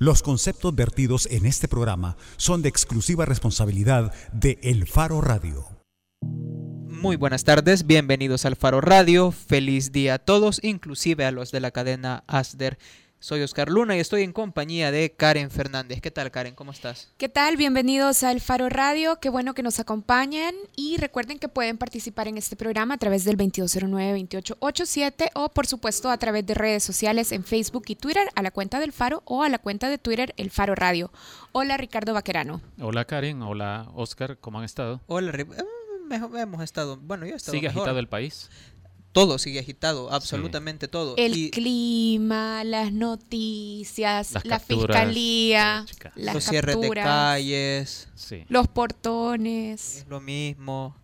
[0.00, 5.66] Los conceptos vertidos en este programa son de exclusiva responsabilidad de El Faro Radio.
[6.22, 11.58] Muy buenas tardes, bienvenidos al Faro Radio, feliz día a todos, inclusive a los de
[11.58, 12.78] la cadena Asder.
[13.20, 16.00] Soy Oscar Luna y estoy en compañía de Karen Fernández.
[16.00, 16.54] ¿Qué tal, Karen?
[16.54, 17.10] ¿Cómo estás?
[17.18, 17.56] ¿Qué tal?
[17.56, 19.18] Bienvenidos al Faro Radio.
[19.20, 23.24] Qué bueno que nos acompañen y recuerden que pueden participar en este programa a través
[23.24, 28.42] del 2209-2887 o, por supuesto, a través de redes sociales en Facebook y Twitter a
[28.42, 31.10] la cuenta del Faro o a la cuenta de Twitter El Faro Radio.
[31.50, 32.60] Hola, Ricardo Vaquerano.
[32.80, 33.42] Hola, Karen.
[33.42, 34.38] Hola, Oscar.
[34.38, 35.00] ¿Cómo han estado?
[35.08, 35.46] Hola, eh,
[36.36, 36.96] hemos estado.
[36.98, 37.56] Bueno, yo he estado.
[37.56, 38.48] ¿Sigue agitado el país?
[39.12, 41.14] Todo sigue agitado, absolutamente todo.
[41.16, 48.08] El clima, las noticias, la fiscalía, las los cierres de calles,
[48.48, 49.98] los portones.
[49.98, 50.94] Es lo mismo.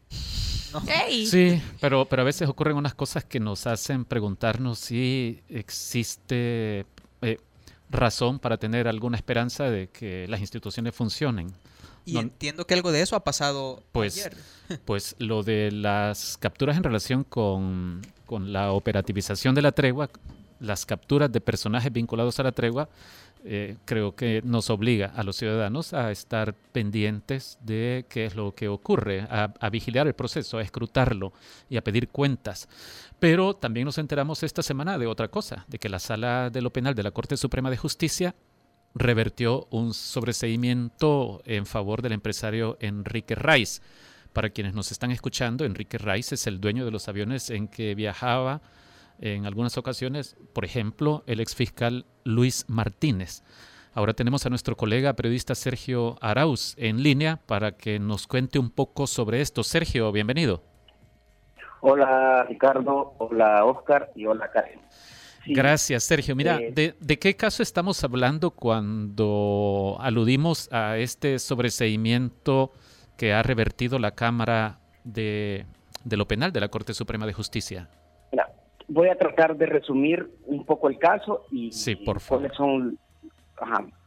[1.26, 6.84] Sí, pero, pero a veces ocurren unas cosas que nos hacen preguntarnos si existe
[7.22, 7.38] eh,
[7.90, 11.52] razón para tener alguna esperanza de que las instituciones funcionen.
[12.04, 14.36] Y entiendo que algo de eso ha pasado pues, ayer.
[14.84, 20.10] Pues lo de las capturas en relación con, con, la operativización de la tregua,
[20.60, 22.88] las capturas de personajes vinculados a la tregua,
[23.46, 28.54] eh, creo que nos obliga a los ciudadanos a estar pendientes de qué es lo
[28.54, 31.34] que ocurre, a, a vigilar el proceso, a escrutarlo
[31.68, 32.68] y a pedir cuentas.
[33.20, 36.72] Pero también nos enteramos esta semana de otra cosa, de que la Sala de lo
[36.72, 38.34] Penal de la Corte Suprema de Justicia
[38.94, 43.82] revertió un sobreseimiento en favor del empresario Enrique Rice.
[44.32, 47.94] Para quienes nos están escuchando, Enrique Rice es el dueño de los aviones en que
[47.94, 48.60] viajaba
[49.20, 53.42] en algunas ocasiones, por ejemplo, el exfiscal Luis Martínez.
[53.94, 58.70] Ahora tenemos a nuestro colega periodista Sergio Arauz en línea para que nos cuente un
[58.70, 59.62] poco sobre esto.
[59.62, 60.62] Sergio, bienvenido.
[61.80, 64.80] Hola Ricardo, hola Oscar y hola Karen.
[65.46, 66.34] Gracias, Sergio.
[66.34, 72.72] Mira, eh, de, qué caso estamos hablando cuando aludimos a este sobreseimiento
[73.16, 75.66] que ha revertido la Cámara de,
[76.10, 77.88] lo Penal de la Corte Suprema de Justicia?
[78.32, 78.50] Mira,
[78.88, 82.54] voy a tratar de resumir un poco el caso y, sí, por favor.
[82.54, 82.98] son...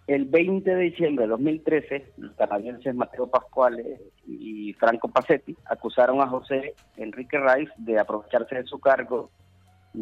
[0.07, 3.83] El 20 de diciembre de 2013, los canadienses Mateo Pascual
[4.25, 9.31] y Franco Pacetti acusaron a José Enrique Rice de aprovecharse de su cargo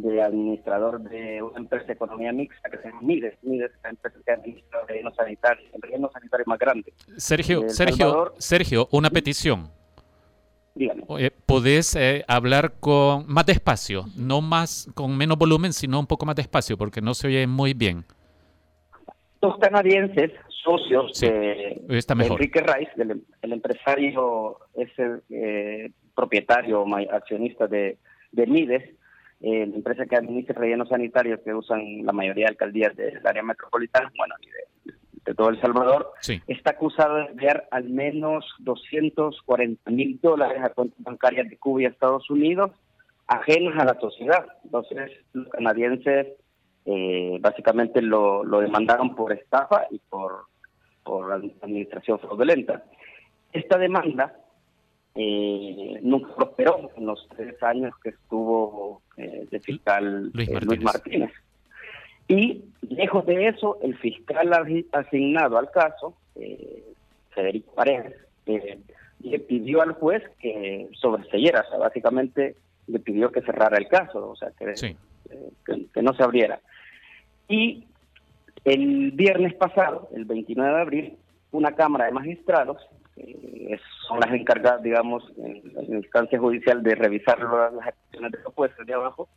[0.02, 3.34] de administrador de una empresa de economía mixta que se llama Mides.
[3.44, 6.94] Mides es la empresa que administra el relleno sanitario, el relleno sanitario más grande.
[7.18, 9.70] Sergio, Sergio, Sergio, una petición.
[10.76, 11.04] Dígame.
[11.46, 14.06] ¿Podés eh, hablar con más despacio?
[14.18, 17.74] No más con menos volumen, sino un poco más despacio, porque no se oye muy
[17.74, 18.04] bien.
[19.40, 27.98] Dos canadienses, socios de, Enrique Rice, del, el empresario, es el eh, propietario, accionista de,
[28.34, 28.84] de Mides,
[29.42, 33.44] eh, la empresa que administra rellenos sanitarios que usan la mayoría de alcaldías del área
[33.44, 36.12] metropolitana, bueno, y de, todo El Salvador,
[36.48, 41.86] está acusado de enviar al menos 240 mil dólares a cuentas bancarias de Cuba y
[41.86, 42.72] Estados Unidos
[43.28, 44.46] ajenas a la sociedad.
[44.64, 46.28] Entonces, los canadienses
[46.86, 50.46] eh, básicamente lo, lo demandaron por estafa y por,
[51.04, 52.84] por administración fraudulenta.
[53.52, 54.36] Esta demanda
[55.16, 61.32] eh, nunca prosperó en los tres años que estuvo eh, de fiscal Luis eh, Martínez.
[62.28, 64.52] Y lejos de eso, el fiscal
[64.92, 66.84] asignado al caso, eh,
[67.30, 68.16] Federico Paredes,
[68.46, 72.56] le pidió al juez que sobreseyera, o sea, básicamente
[72.88, 74.96] le pidió que cerrara el caso, o sea, que,
[75.94, 76.60] que no se abriera.
[77.48, 77.86] Y
[78.66, 81.18] el viernes pasado, el 29 de abril,
[81.52, 82.78] una Cámara de Magistrados
[83.18, 88.54] eh, son las encargadas, digamos, en, la instancia judicial de revisar las acciones de los
[88.54, 89.30] jueces de abajo,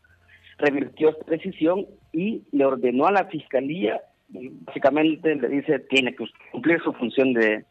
[0.58, 6.82] revirtió esta decisión y le ordenó a la fiscalía, básicamente le dice, tiene que cumplir
[6.82, 7.64] su función de,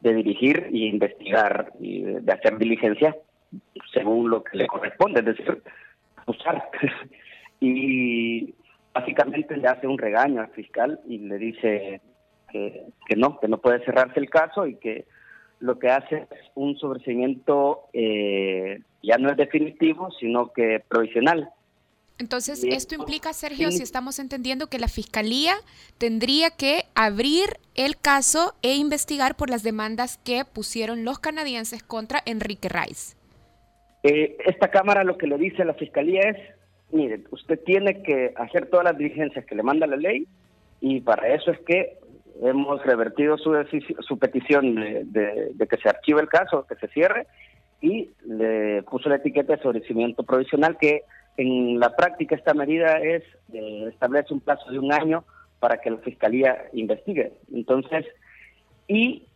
[0.00, 3.16] dirigir y investigar y de, hacer diligencia
[3.92, 5.62] según lo que le corresponde, es decir,
[6.16, 6.70] acusar.
[7.60, 8.54] y
[8.94, 12.00] básicamente le hace un regaño al fiscal y le dice
[12.52, 15.06] que no, que no puede cerrarse el caso y que
[15.60, 21.50] lo que hace es un sobreseimiento eh, ya no es definitivo, sino que provisional.
[22.18, 25.52] Entonces, esto implica, Sergio, si estamos entendiendo que la Fiscalía
[25.98, 32.22] tendría que abrir el caso e investigar por las demandas que pusieron los canadienses contra
[32.24, 33.16] Enrique Rice.
[34.02, 36.36] Eh, esta Cámara lo que le dice a la Fiscalía es,
[36.90, 40.26] mire, usted tiene que hacer todas las diligencias que le manda la ley
[40.80, 41.98] y para eso es que
[42.42, 43.54] hemos revertido su,
[44.00, 47.26] su petición de, que se archive el caso, que se cierre,
[47.80, 51.02] y le puso la etiqueta de sobrecimiento provisional, que
[51.36, 53.22] en la práctica esta medida es
[53.52, 55.24] eh, establece un plazo de un año
[55.60, 57.32] para que la fiscalía investigue.
[57.52, 58.06] Entonces,
[58.88, 59.26] y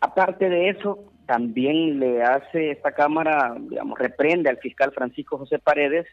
[0.00, 6.06] aparte de eso, también le hace esta Cámara, digamos, reprende al fiscal Francisco José Paredes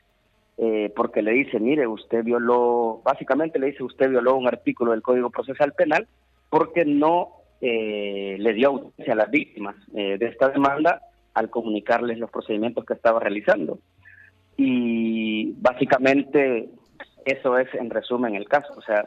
[0.58, 5.04] eh, porque le dice, mire, usted violó, básicamente le dice, usted violó un artículo del
[5.04, 6.08] Código Procesal Penal
[6.50, 7.30] porque no
[7.62, 11.02] eh, le dio audiencia a las víctimas eh, de esta demanda
[11.34, 13.80] al comunicarles los procedimientos que estaba realizando.
[14.56, 16.70] Y básicamente
[17.26, 18.74] eso es en resumen el caso.
[18.76, 19.04] O sea,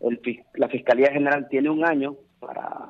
[0.00, 0.20] el,
[0.54, 2.88] la Fiscalía General tiene un año para,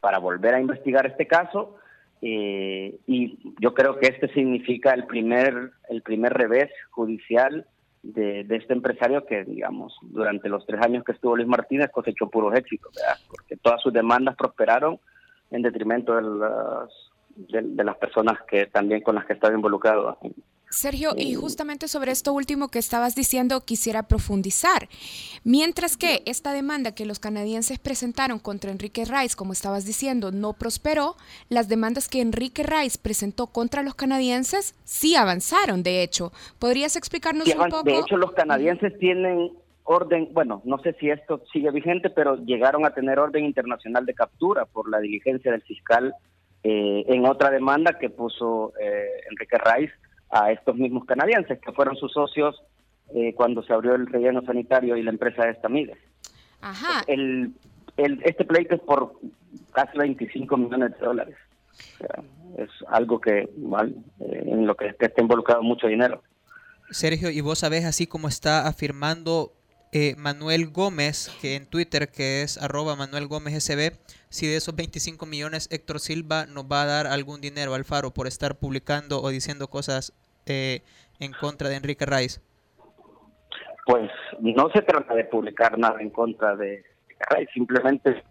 [0.00, 1.78] para volver a investigar este caso
[2.20, 7.66] eh, y yo creo que este significa el primer, el primer revés judicial
[8.14, 12.54] de, este empresario que, digamos, durante los tres años que estuvo Luis Martínez cosechó puros
[12.54, 12.92] éxitos,
[13.28, 14.98] porque todas sus demandas prosperaron
[15.50, 16.88] en detrimento de las,
[17.36, 20.18] de, las personas que también con las que estaba involucrado
[20.70, 24.88] Sergio, y justamente sobre esto último que estabas diciendo quisiera profundizar.
[25.44, 30.52] Mientras que esta demanda que los canadienses presentaron contra Enrique Rice, como estabas diciendo, no
[30.52, 31.16] prosperó,
[31.48, 36.32] las demandas que Enrique Rice presentó contra los canadienses sí avanzaron, de hecho.
[36.58, 37.82] ¿Podrías explicarnos un poco?
[37.84, 39.52] De hecho, los canadienses tienen
[39.84, 44.12] orden, bueno, no sé si esto sigue vigente, pero llegaron a tener orden internacional de
[44.12, 46.14] captura por la diligencia del fiscal
[46.62, 49.94] eh, en otra demanda que puso eh, Enrique Rice
[50.30, 52.62] a estos mismos canadienses, que fueron sus socios
[53.14, 55.98] eh, cuando se abrió el relleno sanitario y la empresa de Estamides.
[56.60, 57.02] Ajá.
[57.06, 57.52] El,
[57.96, 59.18] el, este pleito es por
[59.72, 61.36] casi 25 millones de dólares.
[62.56, 66.22] es algo que, mal, eh, en lo que, está involucrado mucho dinero.
[66.90, 69.52] Sergio, y vos sabés, así como está afirmando
[69.92, 73.92] eh, Manuel Gómez, que en Twitter, que es arroba Manuel Gómez SB,
[74.28, 78.12] si de esos 25 millones Héctor Silva nos va a dar algún dinero al Faro
[78.12, 80.12] por estar publicando o diciendo cosas
[80.46, 80.82] eh,
[81.20, 82.40] en contra de Enrique Rice.
[83.86, 86.84] Pues no se trata de publicar nada en contra de
[87.30, 88.22] Rice, simplemente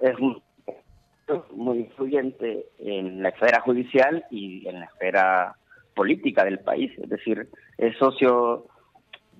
[0.00, 0.18] es
[1.52, 5.54] muy influyente en la esfera judicial y en la esfera
[5.94, 8.66] política del país, es decir, es socio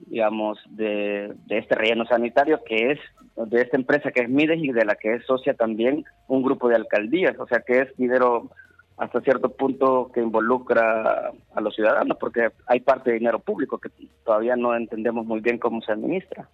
[0.07, 2.99] digamos, de, este relleno sanitario que es
[3.37, 6.69] de esta empresa que es Mides y de la que es socia también un grupo
[6.69, 8.51] de alcaldías, o sea que es dinero
[8.97, 13.91] hasta cierto punto que involucra a los ciudadanos, porque hay parte de dinero público que
[14.25, 16.49] todavía no entendemos muy bien cómo se administra.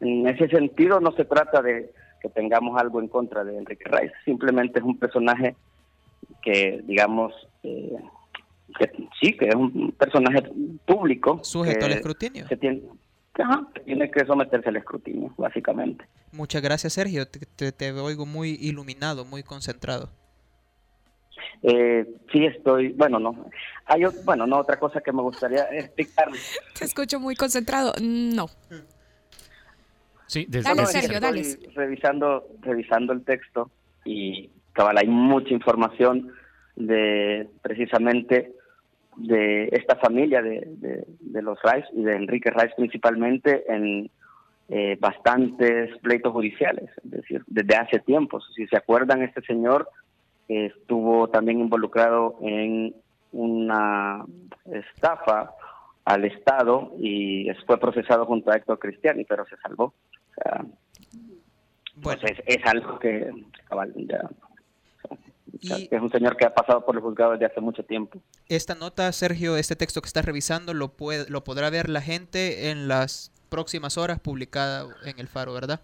[0.00, 4.14] En ese sentido no se trata de que tengamos algo en contra de Enrique Rice,
[4.24, 5.54] simplemente es un personaje
[6.42, 7.32] que, digamos,
[7.62, 7.96] eh,
[8.78, 8.90] que
[9.20, 10.42] sí, que es un personaje
[10.86, 11.40] público.
[11.42, 12.46] Sujeto al escrutinio.
[12.48, 12.82] Que tiene,
[13.84, 16.06] tiene que someterse al escrutinio, básicamente.
[16.32, 17.26] Muchas gracias, Sergio.
[17.26, 20.10] Te, te, oigo muy iluminado, muy concentrado.
[21.62, 23.46] Eh, sí, estoy, bueno, no.
[23.86, 26.28] Hay, bueno, no, otra cosa que me gustaría explicar.
[26.78, 27.92] Te escucho muy concentrado.
[28.02, 28.48] No.
[30.26, 31.42] Sí, desde dale, Sergio, dale.
[31.74, 33.70] Revisando, revisando el texto
[34.04, 36.32] y cabal, hay mucha información
[36.76, 38.52] de precisamente
[39.16, 40.66] de esta familia de,
[41.20, 44.10] de, los Rice y de Enrique Rice principalmente en
[44.68, 48.40] eh, bastantes pleitos judiciales, es decir, desde hace tiempo.
[48.40, 49.88] Si se acuerdan, este señor
[50.48, 52.94] estuvo también involucrado en
[53.32, 54.24] una
[54.64, 55.52] estafa
[56.04, 59.84] al Estado y fue procesado junto a Héctor Cristiani, pero se salvó.
[59.84, 60.64] O sea,
[62.02, 63.30] pues es, algo que
[65.70, 68.20] es un señor que ha pasado por el juzgado desde hace mucho tiempo.
[68.48, 72.70] Esta nota, Sergio, este texto que estás revisando, lo, puede, lo podrá ver la gente
[72.70, 75.80] en las próximas horas publicada en el Faro, ¿verdad?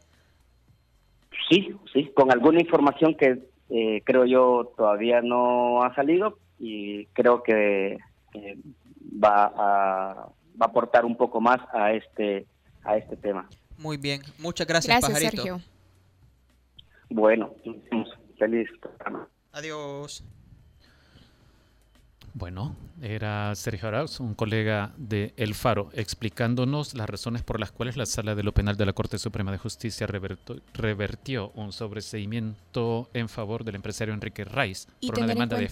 [1.48, 3.38] Sí, sí, con alguna información que
[3.70, 7.98] eh, creo yo todavía no ha salido y creo que
[8.34, 8.58] eh,
[9.22, 10.14] va, a,
[10.60, 12.46] va a aportar un poco más a este
[12.84, 13.48] a este tema.
[13.78, 15.60] Muy bien, muchas gracias, gracias Sergio.
[17.08, 17.54] Bueno,
[18.38, 19.28] feliz programa.
[19.52, 20.22] Adiós.
[22.32, 27.96] Bueno, era Sergio Arauz, un colega de El Faro, explicándonos las razones por las cuales
[27.96, 33.28] la Sala de lo Penal de la Corte Suprema de Justicia revertió un sobreseimiento en
[33.28, 35.68] favor del empresario Enrique Rice por una demanda de,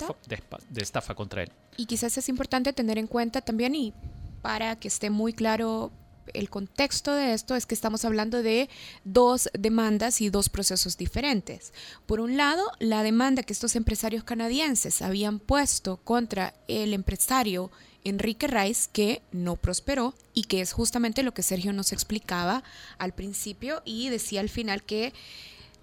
[0.70, 1.52] de, estafa contra él.
[1.76, 3.94] Y quizás es importante tener en cuenta también, y
[4.42, 5.92] para que esté muy claro
[6.35, 8.68] el contexto de esto es que estamos hablando de
[9.04, 11.73] dos demandas y dos procesos diferentes.
[12.06, 17.70] Por un lado, la demanda que estos empresarios canadienses habían puesto contra el empresario
[18.04, 22.62] Enrique Rice, que no prosperó y que es justamente lo que Sergio nos explicaba
[22.99, 25.12] al principio y decía al final que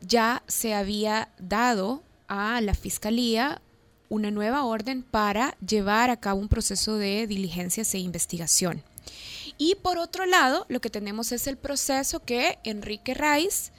[0.02, 3.62] ya se había dado a la fiscalía
[4.10, 8.84] una nueva orden para llevar a cabo un proceso de diligencias e investigación.
[9.58, 13.72] Y por otro lado, lo que tenemos es el proceso que Enrique Rice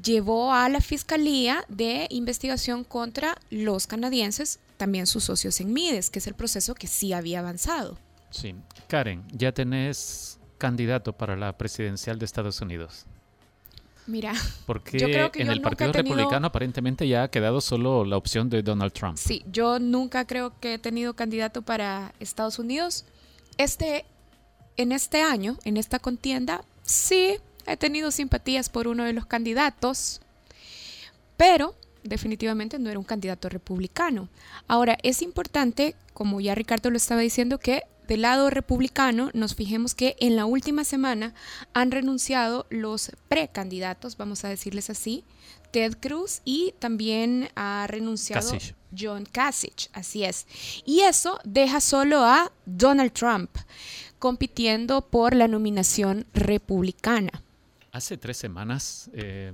[0.00, 6.18] llevó a la Fiscalía de Investigación contra los canadienses, también sus socios en Mides, que
[6.18, 7.98] es el proceso que sí había avanzado.
[8.30, 8.54] Sí.
[8.88, 13.06] Karen, ya tenés candidato para la presidencial de Estados Unidos.
[14.06, 14.32] Mira,
[14.66, 19.16] porque en el Partido Republicano aparentemente ya ha quedado solo la opción de Donald Trump.
[19.16, 23.04] Sí, yo nunca creo que he tenido candidato para Estados Unidos.
[23.58, 24.04] Este,
[24.76, 27.36] en este año, en esta contienda, sí
[27.66, 30.20] he tenido simpatías por uno de los candidatos,
[31.36, 34.28] pero definitivamente no era un candidato republicano.
[34.66, 39.94] Ahora, es importante, como ya Ricardo lo estaba diciendo, que del lado republicano nos fijemos
[39.94, 41.34] que en la última semana
[41.72, 45.24] han renunciado los precandidatos, vamos a decirles así,
[45.70, 48.52] Ted Cruz y también ha renunciado
[48.96, 50.46] John Kasich, así es.
[50.84, 53.50] Y eso deja solo a Donald Trump
[54.22, 57.42] compitiendo por la nominación republicana.
[57.90, 59.52] Hace tres semanas eh,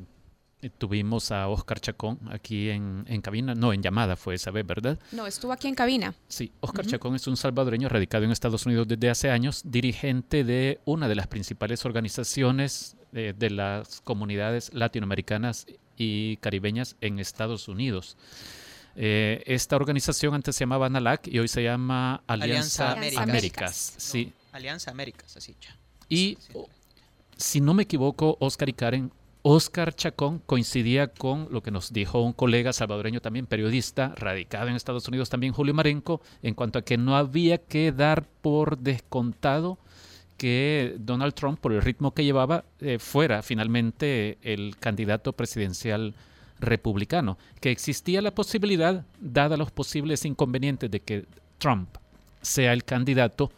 [0.77, 4.99] tuvimos a Oscar Chacón aquí en, cabina, no, en llamada fue esa vez, ¿verdad?
[5.13, 6.15] No, estuvo aquí en cabina.
[6.29, 10.81] Sí, Oscar Chacón es un salvadoreño radicado en Estados Unidos desde hace años, dirigente de
[10.85, 18.19] una de las principales organizaciones de, de las comunidades latinoamericanas y caribeñas en Estados Unidos.
[19.01, 23.95] Eh, esta organización antes se llamaba ANALAC y hoy se llama Alianza, Américas.
[23.97, 24.35] Sí.
[24.59, 25.77] Alianza Américas, así ya.
[26.09, 26.39] Y
[27.37, 29.13] si no me equivoco, Oscar y Karen,
[29.43, 34.75] Oscar Chacón coincidía con lo que nos dijo un colega salvadoreño también, periodista, radicado en
[34.77, 39.79] Estados Unidos también, Julio Marenco, en cuanto a que no había que dar por descontado
[40.37, 46.15] que Donald Trump, por el ritmo que llevaba, eh, fuera finalmente el candidato presidencial
[46.61, 51.27] republicano, que existía la posibilidad, dada los posibles inconvenientes de que
[51.59, 51.89] Trump
[52.41, 53.51] sea el candidato,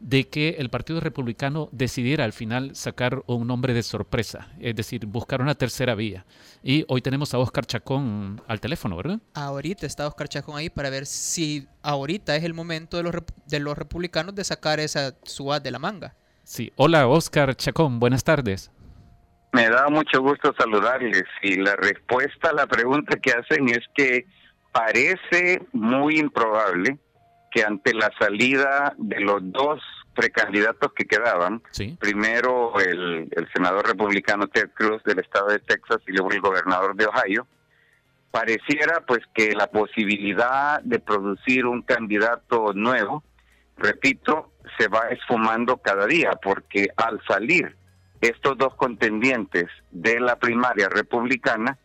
[0.00, 5.04] de que el Partido Republicano decidiera al final sacar un nombre de sorpresa, es decir,
[5.06, 6.24] buscar una tercera vía.
[6.62, 9.20] Y hoy tenemos a Oscar Chacón al teléfono, ¿verdad?
[9.34, 13.14] Ahorita está Oscar Chacón ahí para ver si ahorita es el momento de los,
[13.46, 16.14] de los republicanos de sacar esa suad de la manga.
[16.44, 18.70] Sí, hola Oscar Chacón, buenas tardes.
[19.52, 24.24] Me da mucho gusto saludarles y la respuesta a la pregunta que hacen es que
[24.72, 26.98] parece muy improbable
[27.50, 29.80] que ante la salida de los dos
[30.14, 31.62] precandidatos que quedaban,
[31.98, 37.06] primero el, senador republicano Ted Cruz del estado de Texas y luego el gobernador de
[37.06, 37.46] Ohio,
[38.30, 43.24] pareciera pues que la posibilidad de producir un candidato nuevo,
[43.76, 47.76] repito, se va esfumando cada día, porque al salir
[48.20, 51.78] estos dos contendientes de la primaria republicana,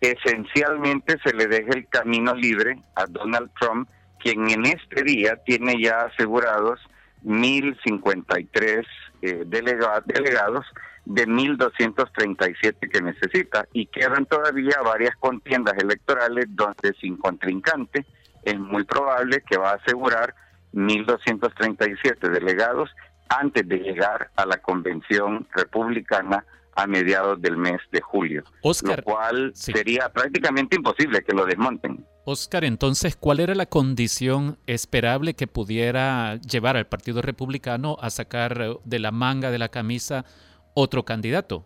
[0.00, 3.88] esencialmente se le deja el camino libre a Donald Trump
[4.26, 6.80] quien en este día tiene ya asegurados
[7.24, 8.84] 1.053
[9.22, 10.64] eh, delegados
[11.04, 18.04] de 1.237 que necesita y quedan todavía varias contiendas electorales donde sin contrincante
[18.42, 20.34] es muy probable que va a asegurar
[20.74, 22.90] 1.237 delegados
[23.28, 26.44] antes de llegar a la convención republicana
[26.76, 32.04] a mediados del mes de julio, lo cual sería prácticamente imposible que lo desmonten.
[32.24, 38.78] Oscar, entonces, ¿cuál era la condición esperable que pudiera llevar al Partido Republicano a sacar
[38.84, 40.24] de la manga de la camisa
[40.74, 41.64] otro candidato?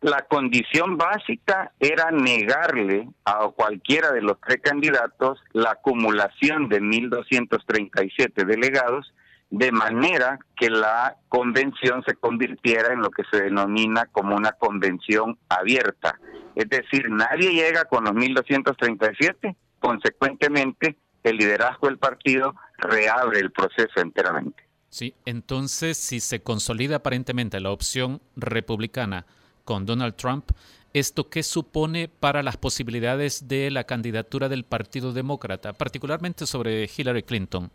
[0.00, 8.44] La condición básica era negarle a cualquiera de los tres candidatos la acumulación de 1.237
[8.44, 9.12] delegados
[9.52, 15.38] de manera que la convención se convirtiera en lo que se denomina como una convención
[15.50, 16.18] abierta.
[16.54, 24.00] Es decir, nadie llega con los 1.237, consecuentemente el liderazgo del partido reabre el proceso
[24.00, 24.62] enteramente.
[24.88, 29.26] Sí, entonces si se consolida aparentemente la opción republicana
[29.66, 30.52] con Donald Trump,
[30.94, 37.22] ¿esto qué supone para las posibilidades de la candidatura del Partido Demócrata, particularmente sobre Hillary
[37.22, 37.70] Clinton?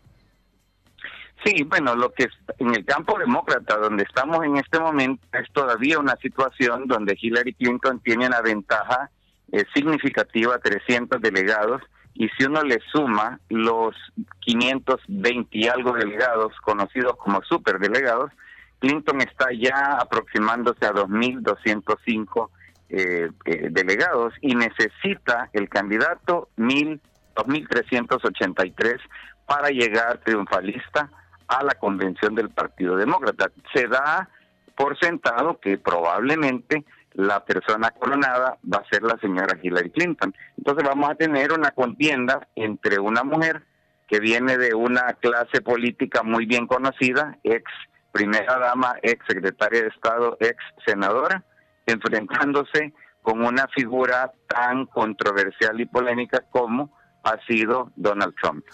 [1.44, 5.50] Sí, bueno, lo que es en el campo demócrata, donde estamos en este momento, es
[5.52, 9.10] todavía una situación donde Hillary Clinton tiene una ventaja
[9.52, 11.82] eh, significativa, 300 delegados,
[12.14, 13.94] y si uno le suma los
[14.40, 18.32] 520 y algo delegados, conocidos como superdelegados,
[18.80, 22.50] Clinton está ya aproximándose a 2.205
[22.90, 28.98] eh, eh, delegados y necesita el candidato 2.383
[29.46, 31.10] para llegar triunfalista
[31.48, 33.50] a la convención del Partido Demócrata.
[33.74, 34.28] Se da
[34.76, 40.34] por sentado que probablemente la persona coronada va a ser la señora Hillary Clinton.
[40.56, 43.64] Entonces vamos a tener una contienda entre una mujer
[44.06, 47.64] que viene de una clase política muy bien conocida, ex
[48.12, 51.44] primera dama, ex secretaria de Estado, ex senadora,
[51.86, 58.64] enfrentándose con una figura tan controversial y polémica como ha sido Donald Trump.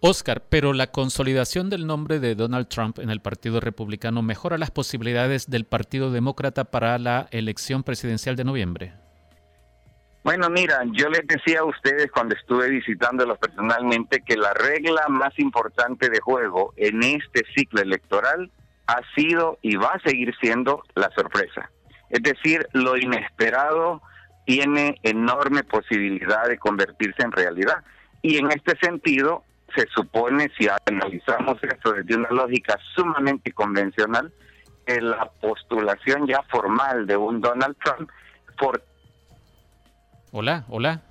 [0.00, 4.70] Oscar, pero la consolidación del nombre de Donald Trump en el Partido Republicano mejora las
[4.70, 8.92] posibilidades del Partido Demócrata para la elección presidencial de noviembre.
[10.22, 15.36] Bueno, mira, yo les decía a ustedes cuando estuve visitándolos personalmente que la regla más
[15.38, 18.52] importante de juego en este ciclo electoral
[18.86, 21.70] ha sido y va a seguir siendo la sorpresa.
[22.10, 24.00] Es decir, lo inesperado
[24.46, 27.84] tiene enorme posibilidad de convertirse en realidad.
[28.22, 29.44] Y en este sentido,
[29.74, 34.32] se supone, si analizamos esto desde una lógica sumamente convencional,
[34.86, 38.10] que la postulación ya formal de un Donald Trump
[38.58, 38.82] por...
[40.32, 41.02] Hola, hola.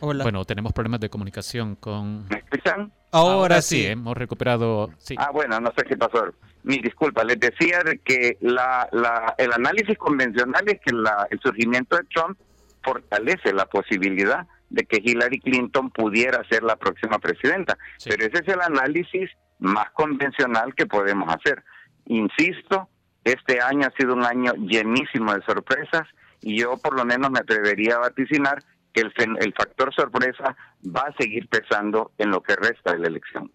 [0.00, 0.22] Hola.
[0.22, 2.28] Bueno, tenemos problemas de comunicación con...
[2.28, 2.92] ¿Me escuchan?
[3.10, 3.86] Ahora, sí.
[3.86, 4.90] hemos recuperado...
[4.98, 5.16] Sí.
[5.18, 6.26] Ah, bueno, no sé qué pasó.
[6.62, 11.96] Mi disculpa, les decía que la, la, el análisis convencional es que la, el surgimiento
[11.96, 12.38] de Trump
[12.82, 17.78] fortalece la posibilidad de que Hillary Clinton pudiera ser la próxima presidenta.
[18.04, 21.64] Pero ese es el análisis más convencional que podemos hacer.
[22.06, 22.88] Insisto,
[23.24, 26.02] este año ha sido un año llenísimo de sorpresas
[26.40, 31.02] y yo por lo menos me atrevería a vaticinar que el, el factor sorpresa va
[31.02, 33.50] a seguir pesando en lo que resta de la elección.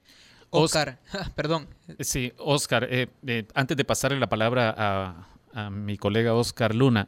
[0.50, 1.00] Oscar,
[1.36, 1.68] perdón.
[2.00, 7.08] Sí, Oscar, eh, eh, antes de pasarle la palabra a, a mi colega Oscar Luna,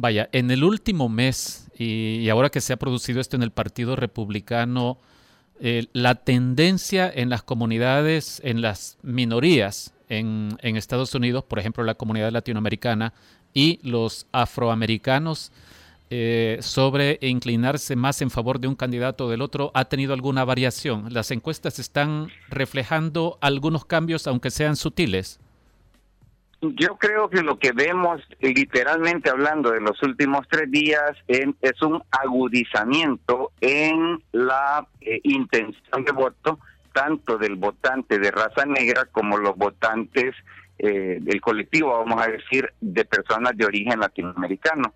[0.00, 3.96] Vaya, en el último mes, y, ahora que se ha producido esto en el Partido
[3.96, 5.00] Republicano,
[5.58, 11.96] eh, la tendencia en las comunidades, en las minorías en, Estados Unidos, por ejemplo la
[11.96, 13.12] comunidad latinoamericana
[13.52, 15.50] y los afroamericanos,
[16.10, 20.44] eh, sobre inclinarse más en favor de un candidato o del otro, ha tenido alguna
[20.44, 21.12] variación.
[21.12, 25.40] Las encuestas están reflejando algunos cambios, aunque sean sutiles.
[26.60, 32.02] Yo creo que lo que vemos, literalmente hablando de los últimos tres días, es un
[32.10, 36.58] agudizamiento en la eh, intención de voto,
[36.92, 40.34] tanto del votante de raza negra como los votantes
[40.78, 44.94] eh, del colectivo, vamos a decir, de personas de origen latinoamericano.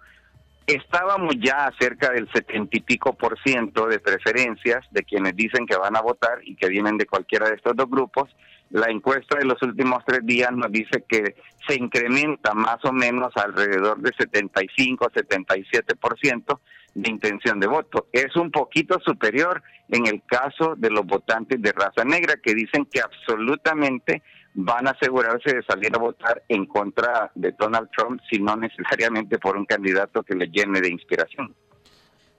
[0.75, 5.77] Estábamos ya cerca del setenta y pico por ciento de preferencias de quienes dicen que
[5.77, 8.31] van a votar y que vienen de cualquiera de estos dos grupos
[8.73, 11.37] la encuesta de los últimos tres días nos dice que
[11.69, 16.59] se incrementa más o menos alrededor de 75-77%
[16.95, 18.09] de intención de voto.
[18.13, 22.87] Es un poquito superior en el caso de los votantes de raza negra que dicen
[22.87, 24.23] que absolutamente
[24.55, 29.39] van a asegurarse de salir a votar en contra de Donald Trump, si no necesariamente
[29.39, 31.55] por un candidato que le llene de inspiración.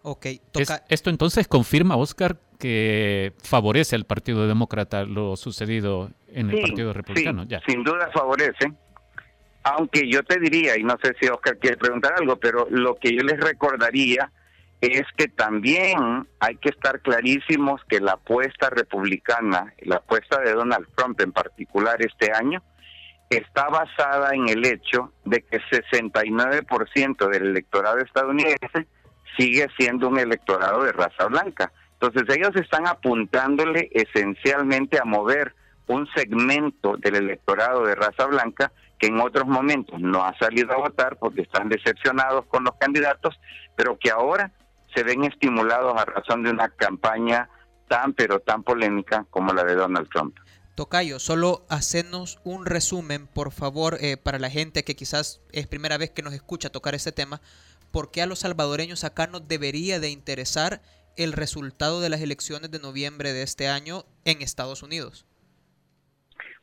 [0.03, 0.27] Ok,
[0.89, 7.45] esto entonces confirma, Oscar, que favorece al Partido Demócrata lo sucedido en el Partido Republicano.
[7.45, 7.61] ya.
[7.65, 8.73] Sin duda favorece,
[9.63, 13.15] aunque yo te diría, y no sé si Oscar quiere preguntar algo, pero lo que
[13.15, 14.29] yo les recordaría
[14.87, 20.87] es que también hay que estar clarísimos que la apuesta republicana, la apuesta de Donald
[20.95, 22.61] Trump en particular este año,
[23.29, 28.87] está basada en el hecho de que 69% del electorado estadounidense
[29.37, 31.71] sigue siendo un electorado de raza blanca.
[31.93, 35.55] Entonces ellos están apuntándole esencialmente a mover
[35.87, 40.77] un segmento del electorado de raza blanca que en otros momentos no ha salido a
[40.77, 43.39] votar porque están decepcionados con los candidatos,
[43.75, 44.51] pero que ahora
[44.93, 47.49] se ven estimulados a razón de una campaña
[47.87, 50.35] tan pero tan polémica como la de Donald Trump.
[50.75, 55.99] Tocayo, solo hacernos un resumen, por favor, eh, para la gente que quizás es primera
[55.99, 57.41] vez que nos escucha tocar este tema,
[57.91, 60.81] ¿por qué a los salvadoreños acá nos debería de interesar
[61.15, 65.27] el resultado de las elecciones de noviembre de este año en Estados Unidos?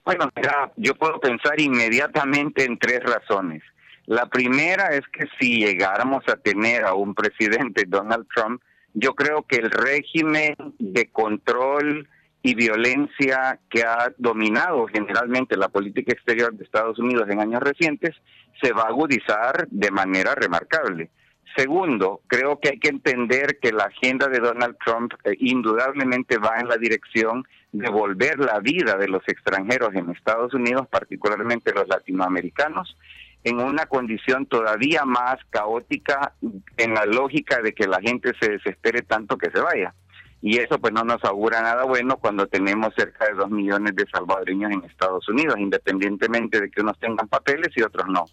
[0.05, 0.29] Bueno,
[0.77, 3.63] yo puedo pensar inmediatamente en tres razones.
[4.07, 8.63] La primera es que si llegáramos a tener a un presidente, Donald Trump,
[8.95, 12.09] yo creo que el régimen de control
[12.43, 18.17] y violencia que ha dominado generalmente la política exterior de Estados Unidos en años recientes
[18.61, 21.11] se va a agudizar de manera remarcable.
[21.57, 26.59] Segundo, creo que hay que entender que la agenda de Donald Trump eh, indudablemente va
[26.61, 31.89] en la dirección de volver la vida de los extranjeros en Estados Unidos, particularmente los
[31.89, 32.97] latinoamericanos,
[33.45, 36.35] en una condición todavía más caótica
[36.77, 39.95] en la lógica de que la gente se desespere tanto que se vaya.
[40.43, 44.07] Y eso pues no nos augura nada bueno cuando tenemos cerca de dos millones de
[44.11, 48.25] salvadoreños en Estados Unidos, independientemente de que unos tengan papeles y otros no.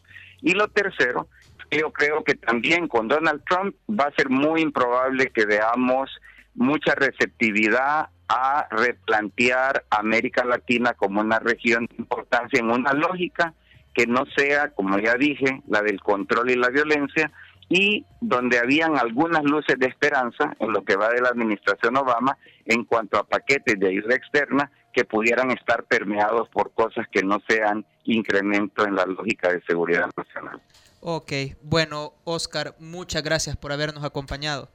[0.42, 1.28] Y lo tercero
[1.72, 6.10] yo creo que también con Donald Trump va a ser muy improbable que veamos
[6.56, 13.54] mucha receptividad a replantear América Latina como una región de importancia en una lógica
[13.98, 17.32] que no sea, como ya dije, la del control y la violencia,
[17.68, 22.38] y donde habían algunas luces de esperanza en lo que va de la administración Obama
[22.66, 27.40] en cuanto a paquetes de ayuda externa que pudieran estar permeados por cosas que no
[27.50, 30.62] sean incremento en la lógica de seguridad nacional.
[31.02, 31.32] Ok,
[31.64, 34.70] bueno, Oscar, muchas gracias por habernos acompañado.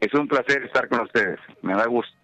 [0.00, 2.17] Es un placer estar con ustedes, me da gusto.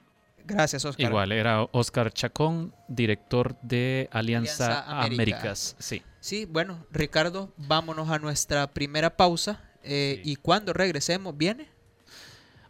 [0.45, 1.09] Gracias, Oscar.
[1.09, 5.75] Igual, era Oscar Chacón, director de Alianza, Américas.
[5.79, 6.03] Sí.
[6.21, 9.63] sí, bueno, Ricardo, vámonos a nuestra primera pausa.
[9.83, 11.69] Eh, ¿Y cuando regresemos, viene?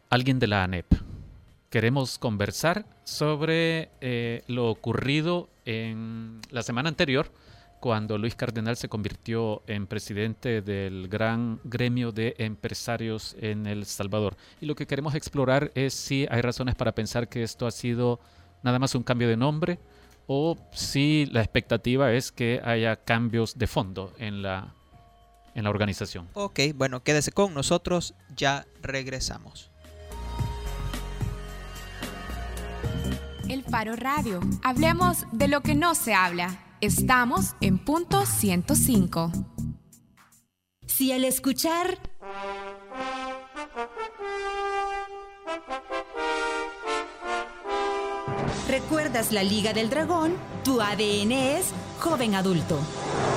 [0.08, 0.86] Alguien de la ANEP.
[1.70, 7.32] Queremos conversar sobre eh, lo ocurrido en la semana anterior
[7.84, 14.38] cuando Luis Cardenal se convirtió en presidente del gran gremio de empresarios en El Salvador.
[14.58, 18.20] Y lo que queremos explorar es si hay razones para pensar que esto ha sido
[18.62, 19.78] nada más un cambio de nombre
[20.26, 24.72] o si la expectativa es que haya cambios de fondo en la,
[25.54, 26.26] en la organización.
[26.32, 29.70] Ok, bueno, quédese con nosotros, ya regresamos.
[33.46, 34.40] El Faro Radio.
[34.62, 36.64] Hablemos de lo que no se habla.
[36.84, 39.32] Estamos en punto 105.
[40.86, 41.98] Si al escuchar...
[48.68, 50.34] ¿Recuerdas la Liga del Dragón?
[50.62, 52.78] Tu ADN es joven adulto.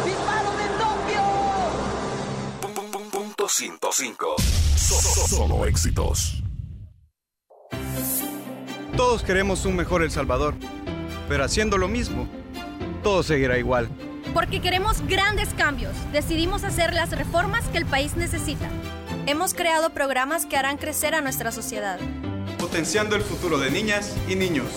[0.03, 1.23] ¡Disparo de Tokio!
[3.11, 4.35] Punto 105.
[4.75, 6.43] Solo éxitos.
[8.97, 10.53] Todos queremos un mejor El Salvador,
[11.29, 12.27] pero haciendo lo mismo
[13.07, 13.87] todo seguirá igual.
[14.33, 15.93] Porque queremos grandes cambios.
[16.11, 18.67] Decidimos hacer las reformas que el país necesita.
[19.27, 21.99] Hemos creado programas que harán crecer a nuestra sociedad.
[22.59, 24.67] Potenciando el futuro de niñas y niños.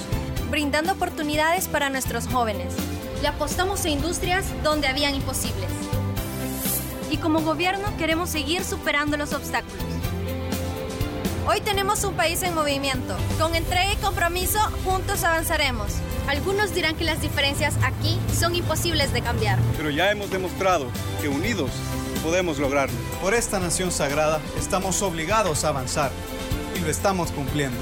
[0.49, 2.73] Brindando oportunidades para nuestros jóvenes.
[3.21, 5.69] Le apostamos a industrias donde habían imposibles.
[7.11, 9.83] Y como gobierno queremos seguir superando los obstáculos.
[11.49, 13.17] Hoy tenemos un país en movimiento.
[13.41, 15.95] Con entrega y compromiso, juntos avanzaremos.
[16.31, 19.59] Algunos dirán que las diferencias aquí son imposibles de cambiar.
[19.77, 20.87] Pero ya hemos demostrado
[21.21, 21.73] que unidos
[22.23, 22.97] podemos lograrlo.
[23.21, 26.13] Por esta nación sagrada estamos obligados a avanzar
[26.77, 27.77] y lo estamos cumpliendo.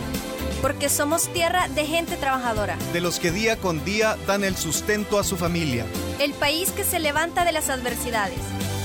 [0.62, 2.78] Porque somos tierra de gente trabajadora.
[2.94, 5.84] De los que día con día dan el sustento a su familia.
[6.18, 8.40] El país que se levanta de las adversidades.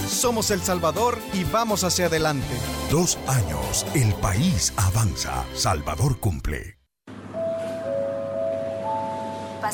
[0.09, 2.53] Somos El Salvador y vamos hacia adelante.
[2.91, 5.45] Dos años, el país avanza.
[5.55, 6.82] Salvador cumple.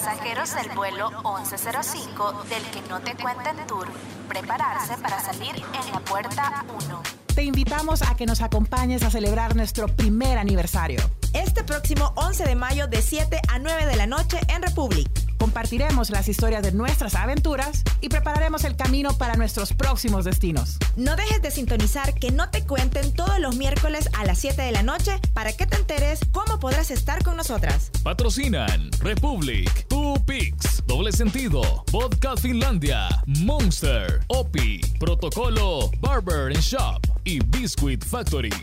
[0.01, 3.85] Pasajeros del vuelo 1105 del que no te cuenten tour,
[4.29, 7.03] prepararse para salir en la puerta 1.
[7.35, 11.01] Te invitamos a que nos acompañes a celebrar nuestro primer aniversario.
[11.33, 15.28] Este próximo 11 de mayo de 7 a 9 de la noche en Republic.
[15.39, 20.77] Compartiremos las historias de nuestras aventuras y prepararemos el camino para nuestros próximos destinos.
[20.97, 24.71] No dejes de sintonizar que no te cuenten todos los miércoles a las 7 de
[24.73, 27.89] la noche para que te enteres cómo podrás estar con nosotras.
[28.03, 37.39] Patrocinan Republic, Two Pix, Doble Sentido, Vodka Finlandia, Monster, Opi, Protocolo, Barber and Shop y
[37.45, 38.53] Biscuit Factory.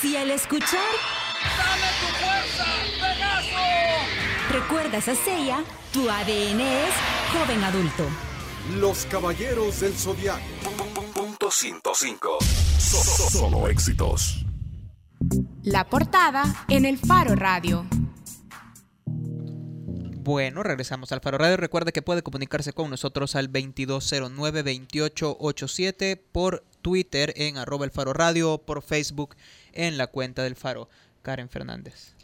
[0.00, 0.80] Si al escuchar
[1.58, 2.66] ¡Dame tu fuerza,
[3.00, 3.64] Pegaso!
[4.50, 5.64] ¿Recuerdas a Seiya?
[5.92, 6.94] Tu ADN es
[7.32, 8.06] joven adulto.
[8.76, 10.40] Los Caballeros del Zodiaco.
[11.14, 12.38] Punto 105.
[12.40, 14.44] Solo éxitos.
[15.62, 17.86] La portada en el Faro Radio.
[20.24, 21.58] Bueno, regresamos al Faro Radio.
[21.58, 28.56] Recuerde que puede comunicarse con nosotros al 2209-2887 por Twitter en arroba el Faro Radio,
[28.58, 29.36] por Facebook
[29.72, 30.88] en la cuenta del Faro.
[31.24, 32.14] Karen Fernández.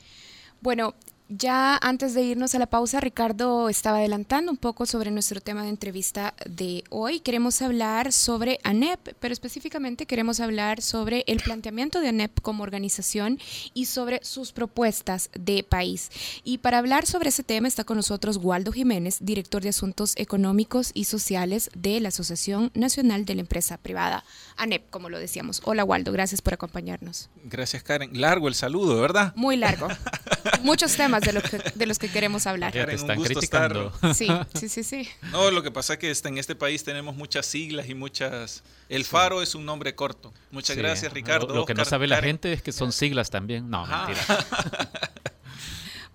[0.60, 0.94] Bueno,
[1.30, 5.62] ya antes de irnos a la pausa, Ricardo estaba adelantando un poco sobre nuestro tema
[5.62, 7.20] de entrevista de hoy.
[7.20, 13.38] Queremos hablar sobre ANEP, pero específicamente queremos hablar sobre el planteamiento de ANEP como organización
[13.74, 16.10] y sobre sus propuestas de país.
[16.42, 20.90] Y para hablar sobre ese tema está con nosotros Waldo Jiménez, director de Asuntos Económicos
[20.94, 24.24] y Sociales de la Asociación Nacional de la Empresa Privada,
[24.56, 25.62] ANEP, como lo decíamos.
[25.64, 27.30] Hola Waldo, gracias por acompañarnos.
[27.44, 28.20] Gracias Karen.
[28.20, 29.32] Largo el saludo, ¿verdad?
[29.36, 29.86] Muy largo.
[30.62, 32.72] Muchos temas de, lo que, de los que queremos hablar.
[32.72, 33.92] Ya te están criticando.
[34.14, 35.08] Sí, sí, sí, sí.
[35.30, 38.62] No, lo que pasa es que este, en este país tenemos muchas siglas y muchas...
[38.88, 40.32] El Faro es un nombre corto.
[40.50, 41.54] Muchas gracias, Ricardo.
[41.54, 43.70] Lo, que no sabe la gente es que son siglas también.
[43.70, 44.20] No, mentira.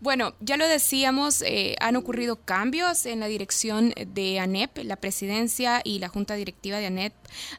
[0.01, 5.81] Bueno, ya lo decíamos, eh, han ocurrido cambios en la dirección de ANEP, la presidencia
[5.83, 7.13] y la junta directiva de ANEP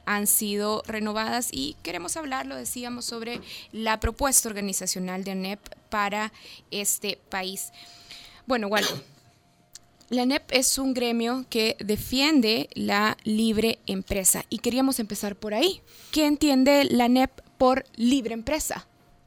[0.04, 3.40] han sido renovadas y queremos hablar, lo decíamos, sobre
[3.72, 6.32] la propuesta organizacional de ANEP para
[6.70, 7.72] este país.
[8.46, 9.02] Bueno, Waldo.
[10.08, 15.80] La ANEP es un gremio que defiende la libre empresa y queríamos empezar por ahí.
[16.12, 18.86] ¿Qué entiende la ANEP por libre empresa?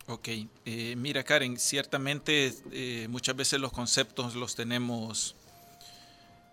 [0.10, 0.28] Ok,
[0.66, 5.36] eh, mira Karen, ciertamente eh, muchas veces los conceptos los tenemos,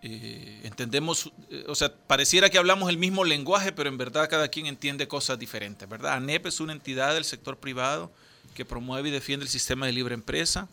[0.03, 1.31] eh, entendemos,
[1.67, 5.39] o sea, pareciera que hablamos el mismo lenguaje, pero en verdad cada quien entiende cosas
[5.39, 6.13] diferentes, ¿verdad?
[6.13, 8.11] ANEP es una entidad del sector privado
[8.53, 10.67] que promueve y defiende el sistema de libre empresa.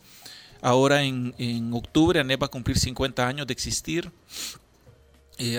[0.61, 4.11] Ahora en, en octubre ANEP va a cumplir 50 años de existir.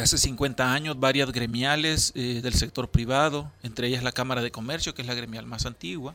[0.00, 5.02] hace 50 años varias gremiales del sector privado, entre ellas la Cámara de Comercio, que
[5.02, 6.14] es la gremial más antigua,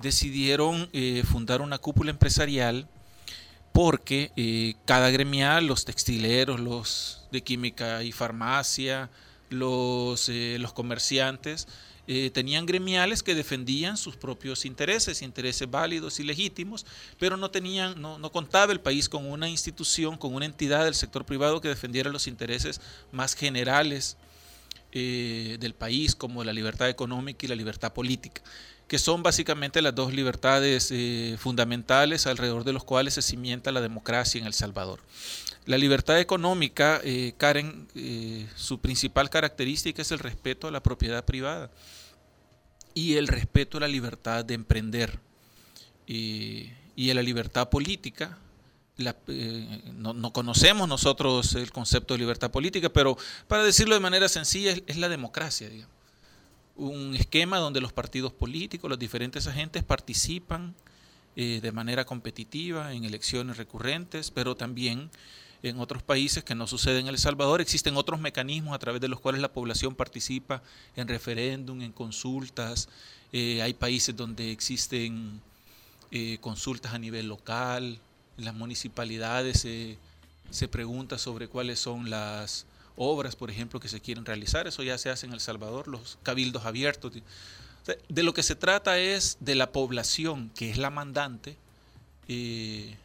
[0.00, 2.88] decidieron eh, fundar una cúpula empresarial
[3.72, 9.10] porque eh, cada gremial, los textileros, los de química y farmacia,
[9.48, 11.68] los, eh, los comerciantes,
[12.32, 16.84] tenían gremiales que defendían sus propios intereses, intereses válidos y legítimos,
[17.20, 20.96] pero no tenían, no, no contaba el país con una institución, con una entidad del
[20.96, 22.80] sector privado que defendiera los intereses
[23.12, 24.16] más generales
[24.90, 28.42] del país, como la libertad económica y la libertad política
[28.90, 33.80] que son básicamente las dos libertades eh, fundamentales alrededor de los cuales se cimienta la
[33.80, 34.98] democracia en El Salvador.
[35.64, 41.24] La libertad económica, eh, Karen, eh, su principal característica es el respeto a la propiedad
[41.24, 41.70] privada
[42.92, 45.20] y el respeto a la libertad de emprender
[46.08, 48.38] y a la libertad política.
[48.98, 54.82] no, conocemos nosotros el concepto de libertad política, pero para decirlo de manera sencilla es,
[54.88, 55.68] es la democracia.
[55.68, 55.99] Digamos
[56.76, 60.74] un esquema donde los partidos políticos, los diferentes agentes participan
[61.36, 65.10] eh, de manera competitiva en elecciones recurrentes, pero también
[65.62, 67.60] en otros países que no sucede en El Salvador.
[67.60, 70.62] Existen otros mecanismos a través de los cuales la población participa
[70.96, 72.88] en referéndum, en consultas.
[73.32, 75.40] Eh, hay países donde existen
[76.10, 77.98] eh, consultas a nivel local.
[78.38, 79.66] En las municipalidades
[80.50, 82.66] se pregunta sobre cuáles son las
[83.02, 84.66] obras, por ejemplo, que se quieren realizar.
[84.66, 87.12] Eso ya se hace en El Salvador, los cabildos abiertos.
[88.08, 91.56] De lo que se trata es de la población, que es la mandante,
[92.28, 92.96] eh,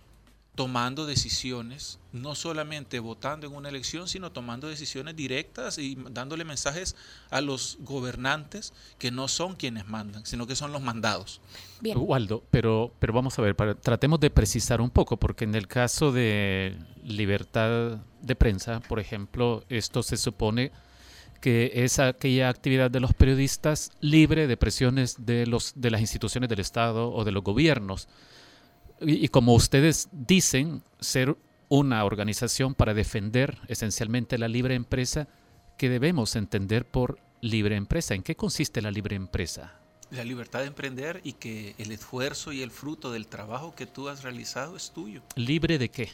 [0.56, 6.96] tomando decisiones, no solamente votando en una elección, sino tomando decisiones directas y dándole mensajes
[7.30, 11.42] a los gobernantes que no son quienes mandan, sino que son los mandados.
[11.82, 11.98] Bien.
[12.00, 16.12] Waldo, pero, pero vamos a ver, tratemos de precisar un poco, porque en el caso
[16.12, 20.72] de libertad de prensa, por ejemplo, esto se supone
[21.42, 26.50] que es aquella actividad de los periodistas libre de presiones de, los, de las instituciones
[26.50, 28.08] del Estado o de los gobiernos
[29.02, 31.36] y, como ustedes dicen, ser
[31.70, 35.28] una organización para defender esencialmente la libre empresa,
[35.78, 38.14] ¿qué debemos entender por libre empresa?
[38.14, 39.74] ¿En qué consiste la libre empresa?
[40.12, 44.08] La libertad de emprender y que el esfuerzo y el fruto del trabajo que tú
[44.08, 45.22] has realizado es tuyo.
[45.36, 46.10] ¿Libre de qué?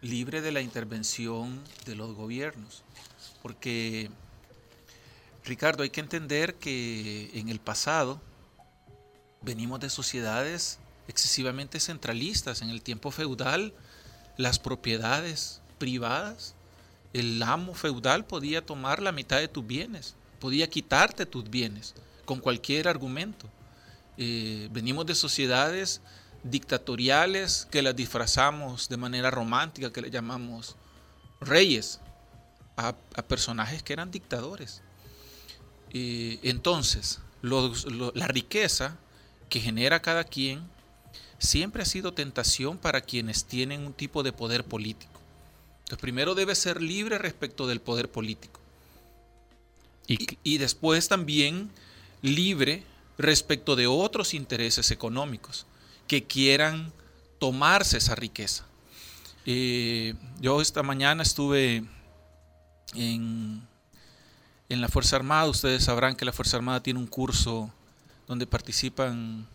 [0.00, 2.84] Libre de la intervención de los gobiernos.
[3.42, 4.10] Porque,
[5.44, 8.20] Ricardo, hay que entender que en el pasado
[9.42, 12.62] venimos de sociedades excesivamente centralistas.
[12.62, 13.74] En el tiempo feudal,
[14.38, 16.54] las propiedades privadas,
[17.12, 22.40] el amo feudal podía tomar la mitad de tus bienes, podía quitarte tus bienes con
[22.40, 23.46] cualquier argumento.
[24.16, 26.00] Eh, venimos de sociedades
[26.44, 30.76] dictatoriales que las disfrazamos de manera romántica, que le llamamos
[31.40, 32.00] reyes,
[32.76, 32.94] a,
[33.26, 34.82] personajes que eran dictadores.
[35.90, 38.98] Eh, entonces, la riqueza
[39.48, 40.62] que genera cada quien
[41.38, 45.20] siempre ha sido tentación para quienes tienen un tipo de poder político.
[45.80, 48.60] Entonces, primero debe ser libre respecto del poder político.
[50.06, 51.70] Y, después también
[52.22, 52.82] libre
[53.18, 55.66] respecto de otros intereses económicos
[56.06, 56.92] que quieran
[57.38, 58.64] tomarse esa riqueza.
[59.44, 61.84] Eh, yo esta mañana estuve
[62.94, 63.62] en,
[64.70, 65.50] en la Fuerza Armada.
[65.50, 67.70] Ustedes sabrán que la Fuerza Armada tiene un curso
[68.26, 69.46] donde participan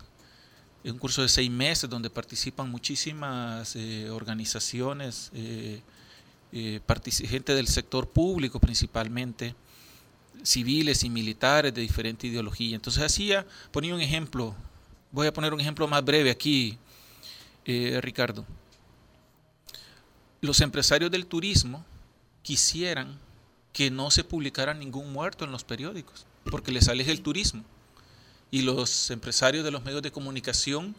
[0.90, 5.80] un curso de seis meses donde participan muchísimas eh, organizaciones, eh,
[6.52, 6.80] eh,
[7.26, 9.54] gente del sector público principalmente,
[10.42, 12.74] civiles y militares de diferente ideología.
[12.74, 14.54] Entonces hacía, ponía un ejemplo,
[15.10, 16.78] voy a poner un ejemplo más breve aquí,
[17.64, 18.44] Ricardo.
[20.42, 21.82] Los empresarios del turismo
[22.42, 23.18] quisieran
[23.72, 27.64] que no se publicara ningún muerto en los periódicos, porque les aleja el turismo
[28.54, 30.94] y los empresarios de los medios de comunicación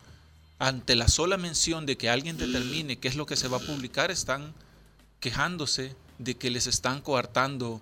[0.60, 3.60] ante la sola mención de que alguien determine qué es lo que se va a
[3.62, 4.54] publicar, están
[5.22, 7.80] quejándose de que les están coartando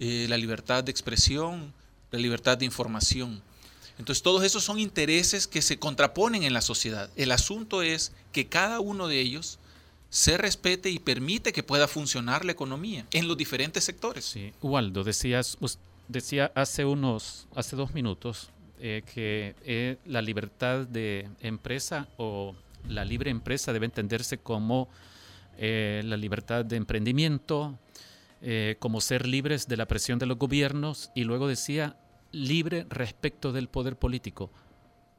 [0.00, 1.72] eh, la libertad de expresión,
[2.10, 3.40] la libertad de información.
[3.96, 7.08] Entonces todos esos son intereses que se contraponen en la sociedad.
[7.14, 9.60] El asunto es que cada uno de ellos
[10.10, 14.24] se respete y permite que pueda funcionar la economía en los diferentes sectores.
[14.24, 15.58] Sí, Waldo, decías,
[16.08, 18.50] decía hace unos, hace dos minutos
[18.84, 22.56] eh, que eh, la libertad de empresa o
[22.88, 24.88] la libre empresa debe entenderse como
[25.56, 27.78] eh, la libertad de emprendimiento,
[28.80, 31.96] como ser libres de la presión de los gobiernos y luego decía
[32.32, 34.50] libre respecto del poder político.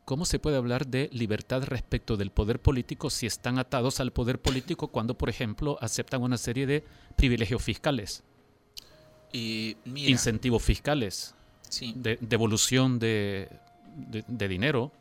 [0.03, 4.41] ¿Cómo se puede hablar de libertad respecto del poder político si están atados al poder
[4.41, 6.83] político cuando, por ejemplo, aceptan una serie de
[7.15, 8.25] privilegios fiscales?
[9.31, 11.33] Y incentivos fiscales,
[11.95, 13.49] de devolución de,
[14.27, 14.91] de, dinero.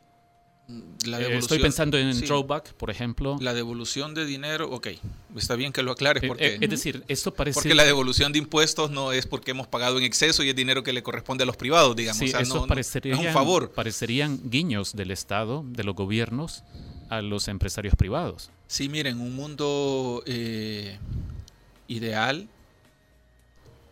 [1.05, 3.37] La eh, estoy pensando en drawback, por ejemplo.
[3.41, 4.87] La devolución de dinero, ok,
[5.35, 6.47] está bien que lo aclares eh, porque...
[6.55, 7.55] Eh, es decir, esto parece...
[7.55, 10.81] Porque la devolución de impuestos no es porque hemos pagado en exceso y es dinero
[10.81, 12.19] que le corresponde a los privados, digamos.
[12.19, 13.71] Sí, eso parecería, es un favor.
[13.71, 16.63] Parecerían guiños del Estado, de los gobiernos,
[17.09, 18.49] a los empresarios privados.
[18.67, 20.23] Sí, miren, un mundo
[21.87, 22.47] ideal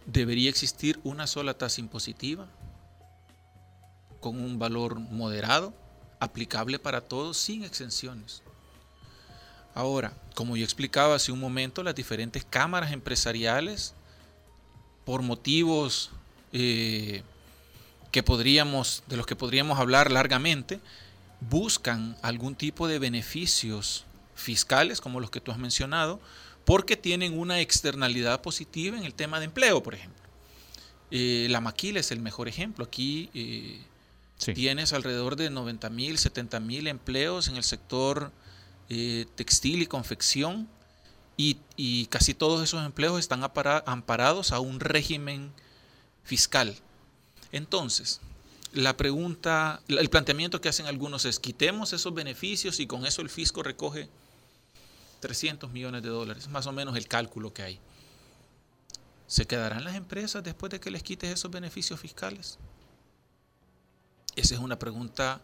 [0.06, 2.48] debería existir una sola tasa impositiva
[4.21, 5.73] con un valor moderado,
[6.19, 8.41] aplicable para todos sin exenciones.
[9.73, 13.93] Ahora, como yo explicaba hace un momento, las diferentes cámaras empresariales,
[15.03, 16.12] por motivos
[16.53, 17.23] eh,
[18.12, 20.79] que podríamos, de los que podríamos hablar largamente,
[21.39, 24.05] buscan algún tipo de beneficios
[24.36, 26.19] fiscales, como los que tú has mencionado,
[26.65, 30.21] porque tienen una externalidad positiva en el tema de empleo, por ejemplo.
[31.10, 32.86] Eh, la maquila es el mejor ejemplo.
[32.86, 33.81] Aquí eh,
[34.45, 38.32] tienes alrededor de 90 mil, 70 mil empleos en el sector
[38.89, 40.67] eh, textil y confección
[41.38, 45.51] y, casi todos esos empleos están amparados a un régimen
[46.23, 46.75] fiscal.
[47.51, 48.21] Entonces,
[48.73, 53.30] la pregunta, el planteamiento que hacen algunos es quitemos esos beneficios y con eso el
[53.30, 54.08] fisco recoge
[55.19, 57.80] 300 millones de dólares, más o menos el cálculo que hay.
[59.27, 62.60] ¿Se quedarán las empresas después de que les quites esos beneficios fiscales?
[64.36, 65.41] Esa es una pregunta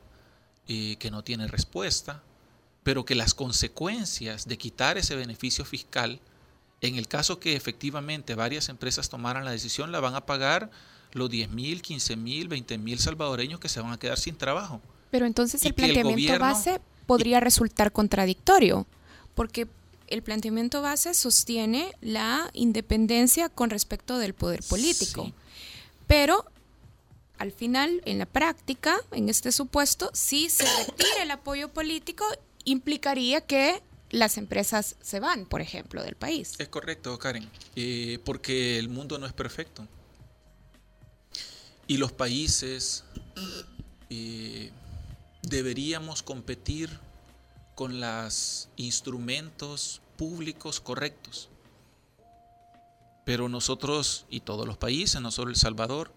[0.68, 2.24] eh, que no tiene respuesta,
[2.84, 6.20] pero que las consecuencias de quitar ese beneficio fiscal,
[6.82, 10.70] en el caso que efectivamente varias empresas tomaran la decisión, la van a pagar
[11.14, 14.82] los 10 mil, 15 mil, 20 mil salvadoreños que se van a quedar sin trabajo.
[15.12, 18.86] Pero entonces el planteamiento base podría resultar contradictorio
[19.36, 19.68] porque
[20.08, 25.32] el planteamiento base sostiene la independencia con respecto del poder político.
[26.08, 26.46] Pero
[27.38, 32.26] al final, en la práctica, en este supuesto, si se retira el apoyo político,
[32.66, 36.54] implicaría que las empresas se van, por ejemplo, del país.
[36.58, 39.88] Es correcto, Karen, eh, porque el mundo no es perfecto.
[41.88, 43.04] Y los países
[44.10, 44.72] eh,
[45.42, 46.90] deberíamos competir
[47.76, 51.50] con los instrumentos públicos correctos.
[53.26, 56.12] Pero nosotros y todos los países, no solo El Salvador,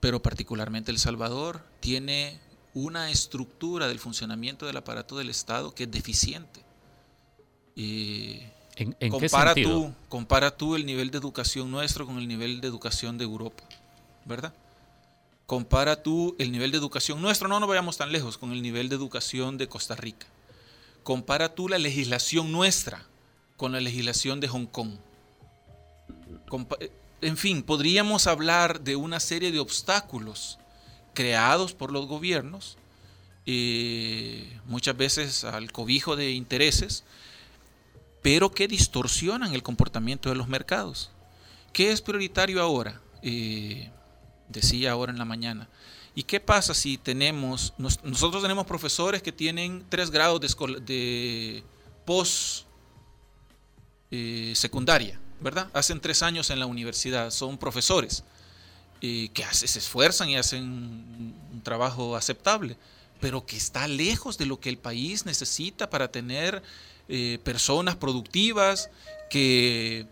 [0.00, 2.38] pero particularmente El Salvador, tiene
[2.74, 6.64] una estructura del funcionamiento del aparato del Estado que es deficiente.
[7.76, 12.60] ¿En, en compara qué Tú, compara tú el nivel de educación nuestro con el nivel
[12.60, 13.62] de educación de Europa,
[14.24, 14.54] ¿verdad?
[15.46, 18.88] Compara tú el nivel de educación nuestro, no nos vayamos tan lejos, con el nivel
[18.88, 20.26] de educación de Costa Rica.
[21.02, 23.04] Compara tú la legislación nuestra
[23.56, 24.92] con la legislación de Hong Kong.
[27.22, 30.58] En fin, podríamos hablar de una serie de obstáculos
[31.12, 32.78] creados por los gobiernos,
[33.46, 37.04] eh, muchas veces al cobijo de intereses,
[38.22, 41.10] pero que distorsionan el comportamiento de los mercados.
[41.72, 43.00] ¿Qué es prioritario ahora?
[43.22, 43.90] Eh,
[44.48, 45.68] decía ahora en la mañana,
[46.14, 51.64] ¿Y qué pasa si tenemos, nosotros tenemos profesores que tienen tres grados de, de
[52.04, 52.66] post
[54.10, 55.68] eh, secundaria, ¿verdad?
[55.72, 58.24] Hacen tres años en la universidad, son profesores
[59.00, 62.76] eh, que se esfuerzan y hacen un trabajo aceptable,
[63.20, 66.62] pero que está lejos de lo que el país necesita para tener
[67.08, 68.90] eh, personas productivas
[69.30, 70.06] que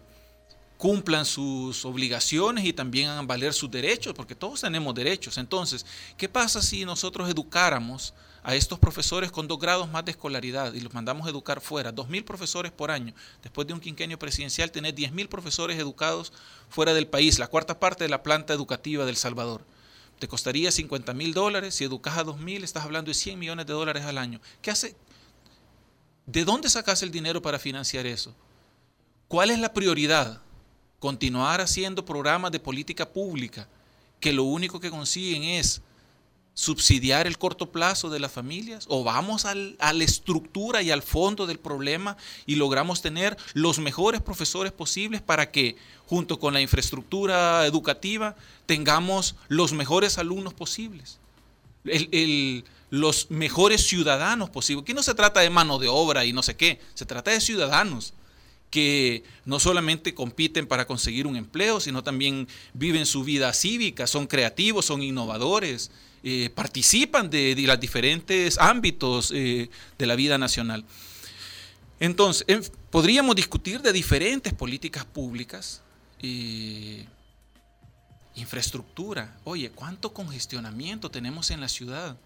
[0.78, 5.36] cumplan sus obligaciones y también hagan valer sus derechos, porque todos tenemos derechos.
[5.36, 5.84] Entonces,
[6.16, 8.14] ¿qué pasa si nosotros educáramos
[8.48, 11.92] a estos profesores con dos grados más de escolaridad y los mandamos educar fuera?
[11.92, 13.12] Dos mil profesores por año.
[13.42, 16.32] Después de un quinquenio presidencial, tener diez mil profesores educados
[16.70, 19.66] fuera del país, la cuarta parte de la planta educativa del Salvador.
[20.18, 23.66] Te costaría 50 mil dólares, si educas a dos mil, estás hablando de 100 millones
[23.66, 24.40] de dólares al año.
[24.62, 24.96] ¿Qué hace?
[26.24, 28.34] ¿De dónde sacas el dinero para financiar eso?
[29.28, 30.40] ¿Cuál es la prioridad?
[31.00, 33.68] Continuar haciendo programas de política pública
[34.20, 35.82] que lo único que consiguen es
[36.58, 41.46] subsidiar el corto plazo de las familias o vamos a la estructura y al fondo
[41.46, 47.64] del problema y logramos tener los mejores profesores posibles para que junto con la infraestructura
[47.64, 48.34] educativa
[48.66, 51.20] tengamos los mejores alumnos posibles,
[52.90, 54.82] los mejores ciudadanos posibles.
[54.82, 57.40] Aquí no se trata de mano de obra y no sé qué, se trata de
[57.40, 58.14] ciudadanos
[58.68, 64.26] que no solamente compiten para conseguir un empleo, sino también viven su vida cívica, son
[64.26, 65.92] creativos, son innovadores,
[66.22, 70.84] eh, participan de, los diferentes ámbitos eh, de la vida nacional.
[72.00, 75.82] Entonces, podríamos discutir de diferentes políticas públicas,
[76.20, 77.06] eh,
[78.34, 79.36] infraestructura.
[79.44, 82.16] Oye, ¿cuánto congestionamiento tenemos en la ciudad?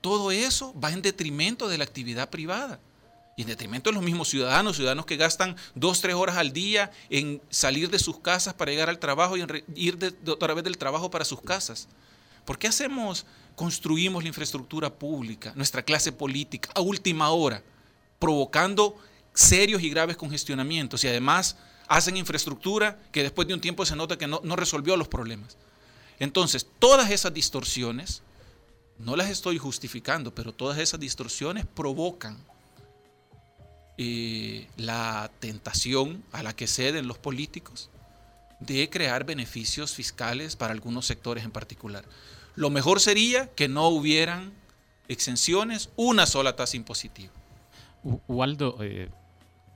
[0.00, 2.80] Todo eso va en detrimento de la actividad privada.
[3.36, 6.90] Y en detrimento de los mismos ciudadanos, ciudadanos que gastan dos, tres horas al día
[7.08, 10.64] en salir de sus casas para llegar al trabajo y en ir de, otra vez
[10.64, 11.86] del trabajo para sus casas.
[12.48, 17.62] ¿Por qué hacemos, construimos la infraestructura pública, nuestra clase política, a última hora,
[18.18, 18.96] provocando
[19.34, 24.16] serios y graves congestionamientos y además hacen infraestructura que después de un tiempo se nota
[24.16, 25.58] que no, resolvió los problemas?
[26.18, 28.22] Entonces, todas esas distorsiones,
[28.96, 32.38] no las estoy justificando, pero todas esas distorsiones provocan
[33.98, 37.90] eh, la tentación a la que ceden los políticos
[38.58, 42.06] de crear beneficios fiscales para algunos sectores en particular.
[42.58, 44.52] Lo mejor sería que no hubieran
[45.06, 47.32] exenciones, una sola tasa impositiva.
[48.26, 49.10] Waldo, eh,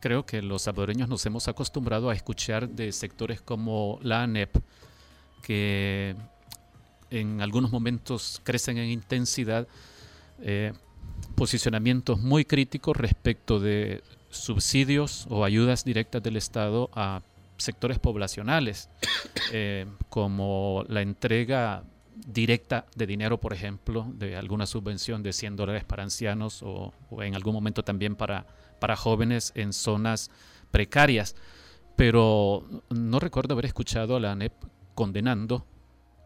[0.00, 4.56] creo que los salvadoreños nos hemos acostumbrado a escuchar de sectores como la ANEP,
[5.44, 6.16] que
[7.10, 9.68] en algunos momentos crecen en intensidad,
[10.40, 10.72] eh,
[11.36, 17.22] posicionamientos muy críticos respecto de subsidios o ayudas directas del Estado a
[17.58, 18.88] sectores poblacionales,
[19.52, 21.84] eh, como la entrega
[22.14, 27.34] directa de dinero, por ejemplo, de alguna subvención de 100 dólares para ancianos o, en
[27.34, 28.46] algún momento también para,
[28.80, 30.30] para jóvenes en zonas
[30.70, 31.36] precarias.
[31.96, 34.52] Pero no recuerdo haber escuchado a la ANEP
[34.94, 35.66] condenando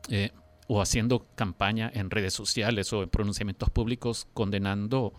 [0.09, 0.30] eh,
[0.68, 5.14] o haciendo campaña en redes sociales o en pronunciamientos públicos condenando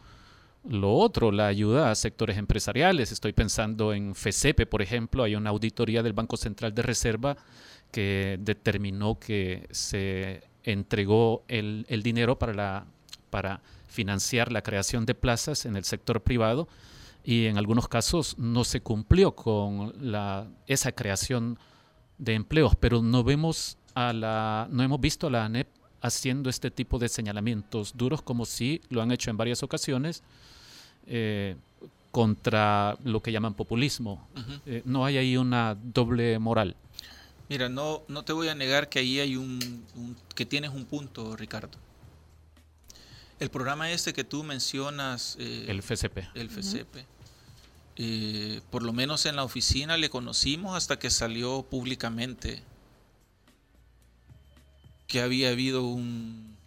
[0.70, 3.12] lo otro, la ayuda a sectores empresariales.
[3.12, 7.38] Estoy pensando en FECEPE, por ejemplo, hay una auditoría del Banco Central de Reserva
[7.92, 12.86] que determinó que se entregó el, dinero para, la,
[13.30, 16.68] para financiar la creación de plazas en el sector privado
[17.24, 21.58] y en algunos casos no se cumplió con la, esa creación
[22.18, 25.68] de empleos, pero no vemos a la, no hemos visto a la ANEP
[26.02, 30.22] haciendo este tipo de señalamientos duros como sí lo han hecho en varias ocasiones
[31.08, 31.56] eh,
[32.12, 34.28] contra lo que llaman populismo.
[34.66, 36.76] Eh, no hay ahí una doble moral.
[37.50, 39.86] Mira, no, no te voy a negar que ahí hay un,
[40.36, 41.78] que tienes un punto, Ricardo.
[43.40, 47.06] El programa este que tú mencionas, eh, el FCP, el FCP,
[48.70, 52.64] por lo menos en la oficina le conocimos hasta que salió públicamente
[55.08, 56.58] que había habido un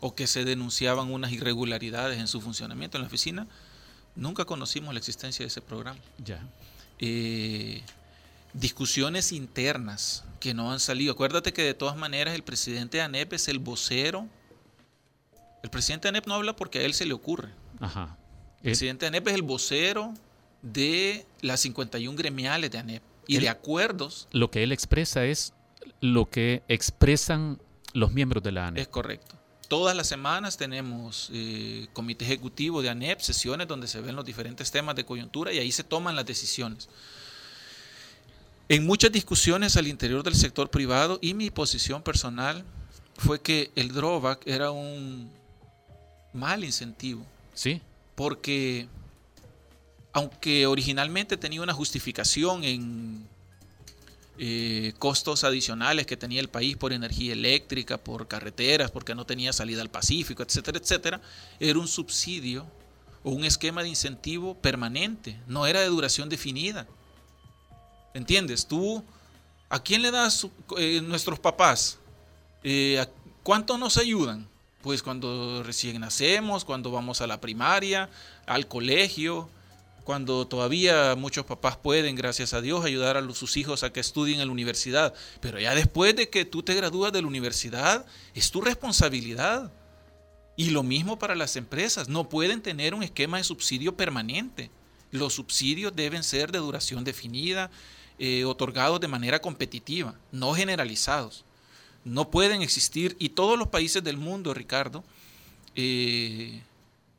[0.00, 3.46] o que se denunciaban unas irregularidades en su funcionamiento en la oficina
[4.16, 5.98] Nunca conocimos la existencia de ese programa.
[6.18, 6.40] Ya.
[6.98, 7.82] Eh,
[8.54, 11.12] discusiones internas que no han salido.
[11.12, 14.26] Acuérdate que de todas maneras el presidente de ANEP es el vocero.
[15.62, 17.50] El presidente de ANEP no habla porque a él se le ocurre.
[17.80, 18.16] Ajá.
[18.58, 20.14] El presidente de ANEP es el vocero
[20.62, 24.28] de las 51 gremiales de ANEP y de acuerdos.
[24.32, 25.52] Lo que él expresa es
[26.00, 27.60] lo que expresan
[27.92, 28.82] los miembros de la ANEP.
[28.82, 29.36] Es correcto.
[29.68, 34.70] Todas las semanas tenemos eh, comité ejecutivo de ANEP, sesiones donde se ven los diferentes
[34.70, 36.88] temas de coyuntura y ahí se toman las decisiones.
[38.68, 42.64] En muchas discusiones al interior del sector privado y mi posición personal
[43.18, 45.30] fue que el drawback era un
[46.32, 47.24] mal incentivo.
[47.52, 47.82] Sí.
[48.14, 48.88] Porque
[50.14, 53.26] aunque originalmente tenía una justificación en
[54.38, 59.52] eh, costos adicionales que tenía el país por energía eléctrica, por carreteras, porque no tenía
[59.52, 61.20] salida al Pacífico, etcétera, etcétera,
[61.60, 62.66] era un subsidio
[63.22, 66.86] o un esquema de incentivo permanente, no era de duración definida.
[68.14, 68.66] ¿Entiendes?
[68.66, 69.04] Tú,
[69.68, 70.46] ¿a quién le das
[70.78, 71.98] eh, nuestros papás?
[72.62, 73.04] Eh,
[73.42, 74.48] ¿Cuánto nos ayudan?
[74.82, 78.08] Pues cuando recién nacemos, cuando vamos a la primaria,
[78.46, 79.50] al colegio,
[80.04, 84.40] cuando todavía muchos papás pueden, gracias a Dios, ayudar a sus hijos a que estudien
[84.40, 85.14] en la universidad.
[85.40, 89.72] Pero ya después de que tú te gradúas de la universidad, es tu responsabilidad.
[90.56, 94.70] Y lo mismo para las empresas, no pueden tener un esquema de subsidio permanente.
[95.10, 97.70] Los subsidios deben ser de duración definida,
[98.18, 101.44] eh, otorgados de manera competitiva, no generalizados.
[102.04, 105.02] No pueden existir, y todos los países del mundo, Ricardo,
[105.74, 106.62] eh,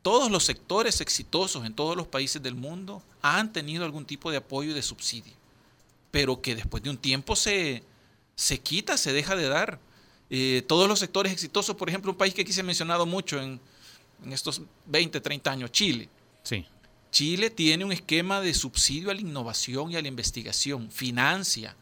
[0.02, 4.36] todos los sectores exitosos en todos los países del mundo han tenido algún tipo de
[4.36, 5.32] apoyo y de subsidio,
[6.12, 7.82] pero que después de un tiempo se,
[8.36, 9.80] se quita, se deja de dar.
[10.30, 13.40] Eh, todos los sectores exitosos, por ejemplo, un país que aquí se ha mencionado mucho
[13.40, 13.60] en,
[14.30, 16.08] estos 20, 30 años, Chile.
[16.42, 16.64] Sí.
[17.16, 21.74] Chile tiene un esquema de subsidio a la innovación y a la investigación, financia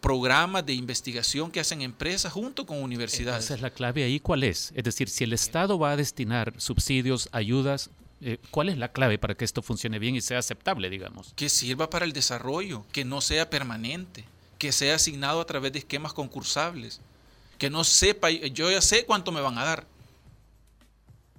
[0.00, 3.46] programas de investigación que hacen empresas junto con universidades.
[3.46, 4.72] Esa es la clave ahí, ¿cuál es?
[4.76, 7.90] Es decir, si el Estado va a destinar subsidios, ayudas,
[8.20, 11.32] eh, ¿cuál es la clave para que esto funcione bien y sea aceptable, digamos?
[11.34, 14.24] Que sirva para el desarrollo, que no sea permanente,
[14.56, 17.00] que sea asignado a través de esquemas concursables
[17.58, 19.86] que no sepa, yo ya sé cuánto me van a dar.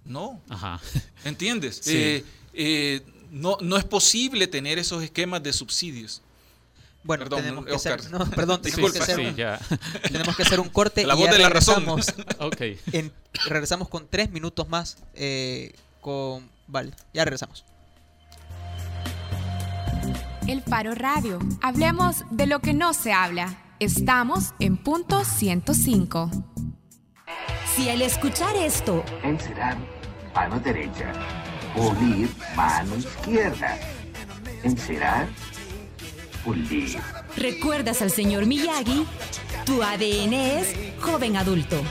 [0.04, 0.42] No.
[0.50, 0.82] Ajá.
[1.24, 1.82] ¿Entiendes?
[1.88, 3.02] Eh, eh,
[3.32, 6.22] no, no es posible tener esos esquemas de subsidios.
[7.04, 8.00] Bueno, tenemos que hacer,
[8.36, 9.00] perdón, tenemos, que
[10.44, 11.04] hacer, un corte.
[11.08, 11.84] La voz de la razón.
[12.40, 12.80] okay.
[13.46, 14.98] regresamos con tres minutos más.
[15.16, 17.66] Eh, con Vale, ya regresamos.
[20.48, 21.40] El Faro Radio.
[21.62, 23.58] Hablemos de lo que no se habla.
[23.80, 26.32] Estamos en punto 105.
[27.76, 29.04] Si al escuchar esto...
[29.24, 29.78] Encerar,
[30.34, 31.41] mano derecha.
[31.76, 33.78] Pulir, mano izquierda.
[34.64, 35.28] Encerar,
[36.44, 37.00] pulir.
[37.38, 39.06] ¿Recuerdas al señor Miyagi?
[39.66, 41.82] Tu ADN es joven adulto.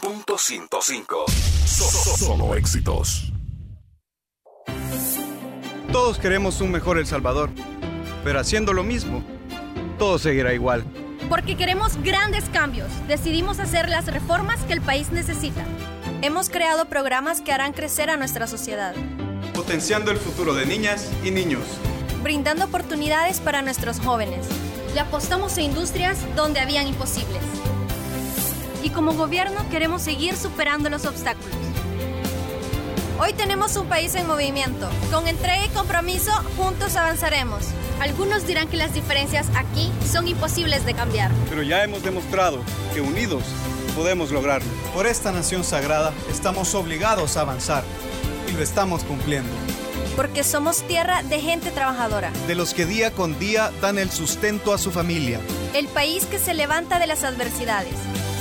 [0.00, 1.24] Punto 105.
[2.18, 3.32] Solo éxitos.
[5.92, 7.50] Todos queremos un mejor El Salvador,
[8.24, 9.22] pero haciendo lo mismo,
[9.98, 10.84] todo seguirá igual.
[11.28, 15.64] Porque queremos grandes cambios, decidimos hacer las reformas que el país necesita.
[16.22, 18.94] Hemos creado programas que harán crecer a nuestra sociedad.
[19.52, 21.62] Potenciando el futuro de niñas y niños.
[22.22, 24.46] Brindando oportunidades para nuestros jóvenes.
[24.94, 27.42] Le apostamos a industrias donde habían imposibles.
[28.84, 31.75] Y como gobierno queremos seguir superando los obstáculos
[33.18, 34.90] Hoy tenemos un país en movimiento.
[35.10, 37.64] Con entrega y compromiso, juntos avanzaremos.
[37.98, 41.30] Algunos dirán que las diferencias aquí son imposibles de cambiar.
[41.48, 42.62] Pero ya hemos demostrado
[42.92, 43.42] que unidos
[43.94, 44.68] podemos lograrlo.
[44.92, 47.84] Por esta nación sagrada estamos obligados a avanzar
[48.50, 49.50] y lo estamos cumpliendo.
[50.14, 52.32] Porque somos tierra de gente trabajadora.
[52.46, 55.40] De los que día con día dan el sustento a su familia.
[55.72, 57.94] El país que se levanta de las adversidades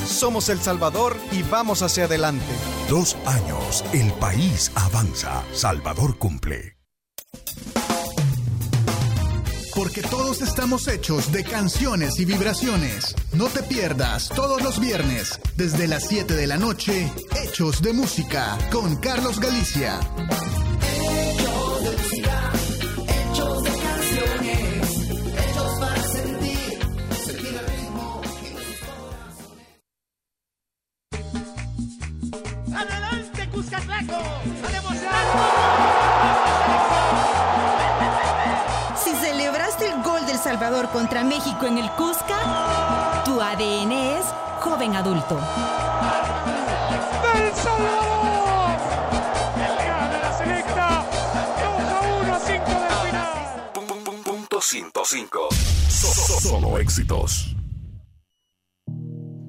[0.08, 2.45] somos El Salvador y vamos hacia adelante.
[2.89, 5.43] Dos años, el país avanza.
[5.53, 6.78] Salvador cumple.
[9.76, 13.14] Porque todos estamos hechos de canciones y vibraciones.
[13.34, 17.12] No te pierdas todos los viernes, desde las 7 de la noche,
[17.43, 19.99] Hechos de Música, con Carlos Galicia.
[41.16, 44.26] Contra México en el Cusca, tu ADN es
[44.59, 45.39] joven adulto.
[47.36, 48.78] ¡El Salvador!
[50.11, 51.05] De la selecta
[51.63, 54.24] 2 a 1 a 5 del final.
[54.26, 55.47] Punto 105.
[56.41, 57.55] Solo éxitos.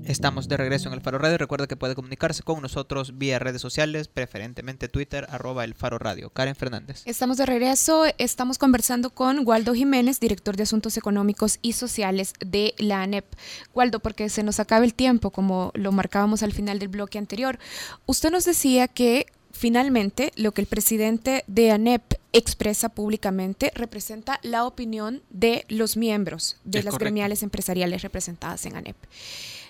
[0.07, 1.37] Estamos de regreso en el Faro Radio.
[1.37, 6.31] Recuerda que puede comunicarse con nosotros vía redes sociales, preferentemente Twitter, arroba el Faro Radio.
[6.31, 7.03] Karen Fernández.
[7.07, 8.05] Estamos de regreso.
[8.17, 13.27] Estamos conversando con Waldo Jiménez, director de Asuntos Económicos y Sociales de la ANEP.
[13.75, 17.59] Waldo, porque se nos acaba el tiempo, como lo marcábamos al final del bloque anterior.
[18.07, 24.67] Usted nos decía que finalmente lo que el presidente de ANEP expresa públicamente representa la
[24.67, 28.97] opinión de los miembros de las gremiales empresariales representadas en ANEP.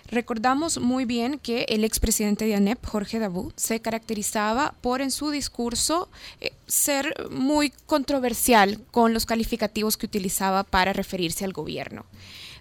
[0.09, 5.31] Recordamos muy bien que el expresidente de ANEP, Jorge Dabú, se caracterizaba por en su
[5.31, 6.09] discurso
[6.41, 12.07] eh, ser muy controversial con los calificativos que utilizaba para referirse al gobierno.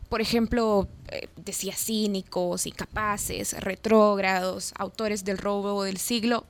[0.09, 6.45] Por ejemplo, eh, decía cínicos, incapaces, retrógrados, autores del robo del siglo.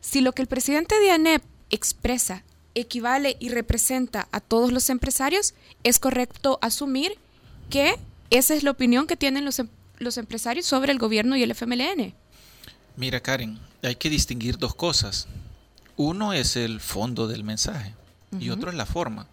[0.00, 5.54] Si lo que el presidente de ANEP expresa equivale y representa a todos los empresarios,
[5.82, 7.16] es correcto asumir
[7.70, 7.96] que
[8.30, 11.50] esa es la opinión que tienen los, empresarios los empresarios sobre el gobierno y el
[11.50, 12.14] FMLN.
[12.96, 15.26] Mira, Karen, hay que distinguir dos cosas.
[15.96, 17.94] Uno es el fondo del mensaje
[18.38, 19.26] y otro es la forma.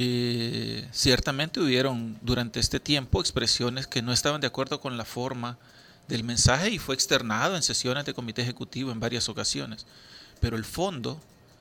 [0.00, 5.58] Eh, ciertamente hubieron durante este tiempo expresiones que no estaban de acuerdo con la forma
[6.06, 9.86] del mensaje y fue externado en sesiones de comité ejecutivo en varias ocasiones.
[10.40, 11.20] Pero el fondo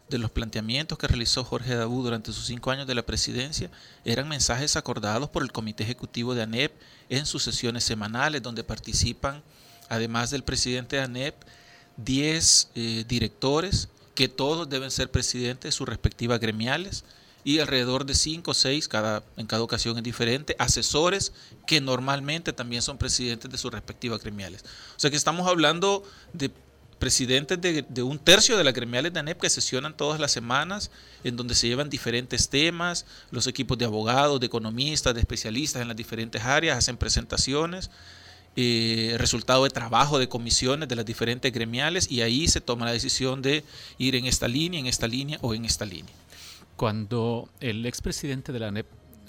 [0.10, 3.70] de los planteamientos que realizó Jorge Dabú durante sus cinco años de la presidencia
[4.06, 6.74] eran mensajes acordados por el comité ejecutivo de ANEP
[7.10, 9.44] en sus sesiones semanales, donde participan,
[9.90, 11.36] además del presidente de ANEP,
[11.98, 17.04] 10 eh, directores que todos deben ser presidentes de sus respectivas gremiales
[17.44, 21.32] y alrededor de 5 o 6, cada, en cada ocasión es diferente, asesores
[21.66, 24.64] que normalmente también son presidentes de sus respectivas gremiales.
[24.98, 26.04] O sea que estamos hablando
[26.34, 26.52] de
[26.98, 30.92] presidentes de, un tercio de las gremiales de ANEP que sesionan todas las semanas,
[31.24, 35.88] en donde se llevan diferentes temas, los equipos de abogados, de economistas, de especialistas en
[35.88, 37.90] las diferentes áreas hacen presentaciones,
[38.56, 42.92] eh, resultado de trabajo de comisiones de las diferentes gremiales y ahí se toma la
[42.92, 43.64] decisión de
[44.00, 46.14] ir en esta línea, en esta línea o en esta línea.
[46.76, 48.88] Cuando el expresidente de la ANEP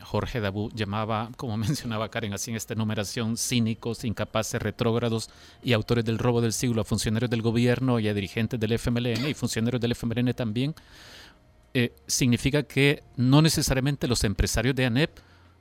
[0.09, 5.29] Jorge Dabú llamaba, como mencionaba Karen, así en esta enumeración, cínicos, incapaces, retrógrados
[5.63, 9.29] y autores del robo del siglo a funcionarios del gobierno y a dirigentes del FMLN
[9.29, 10.75] y funcionarios del FMLN también,
[11.75, 15.11] eh, significa que no necesariamente los empresarios de ANEP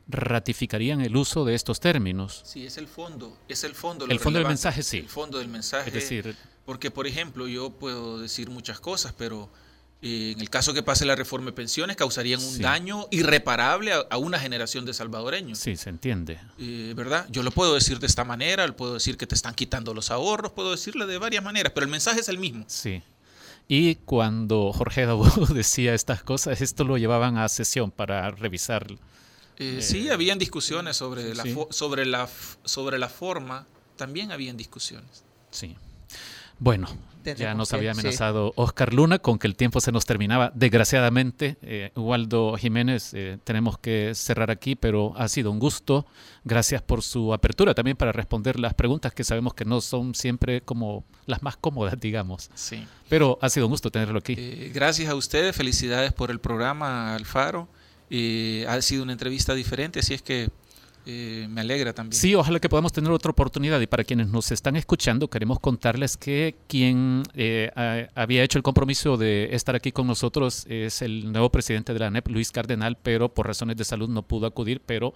[0.08, 2.42] ratificarían el uso de estos términos.
[2.46, 4.06] Sí, es el fondo, es el fondo.
[4.08, 5.00] El fondo del mensaje, sí.
[5.00, 5.90] El fondo del mensaje.
[5.90, 6.36] Es decir,
[6.66, 9.50] porque por ejemplo yo puedo decir muchas cosas, pero
[10.02, 14.18] eh, en el caso que pase la reforma de pensiones, causarían un daño irreparable a,
[14.18, 15.58] una generación de salvadoreños.
[15.58, 16.40] Sí, se entiende.
[16.60, 17.26] Eh, ¿Verdad?
[17.30, 20.52] Yo lo puedo decir de esta manera, puedo decir que te están quitando los ahorros,
[20.52, 22.66] puedo decirle de varias maneras, pero el mensaje es el mismo.
[22.68, 23.02] Sí.
[23.68, 28.86] Y cuando Jorge Dabú decía estas cosas, esto lo llevaban a sesión para revisar.
[29.58, 32.30] Eh, sí, habían discusiones sobre, la sobre, la,
[32.64, 35.24] sobre la forma, también habían discusiones.
[35.50, 35.76] Sí.
[36.60, 36.88] Bueno,
[37.36, 40.52] ya nos había amenazado Oscar Luna con que el tiempo se nos terminaba.
[40.56, 46.06] Desgraciadamente, eh, Waldo Jiménez, eh, tenemos que cerrar aquí, pero ha sido un gusto.
[46.44, 50.62] Gracias por su apertura también para responder las preguntas que sabemos que no son siempre
[50.62, 52.50] como las más cómodas, digamos.
[52.56, 52.86] Sí.
[53.10, 54.36] Pero ha sido un gusto tenerlo aquí.
[54.38, 57.68] Eh, gracias a ustedes, felicidades por el programa Alfaro.
[58.68, 60.50] ha sido una entrevista diferente, así es que
[61.10, 62.20] eh, me alegra también.
[62.20, 63.80] Sí, ojalá que podamos tener otra oportunidad.
[63.80, 67.72] Y para quienes nos están escuchando, queremos contarles que quien eh,
[68.14, 72.08] había hecho el compromiso de estar aquí con nosotros es el nuevo presidente de la
[72.08, 75.14] ANEP, Luis Cardenal, pero por razones de salud no pudo acudir, pero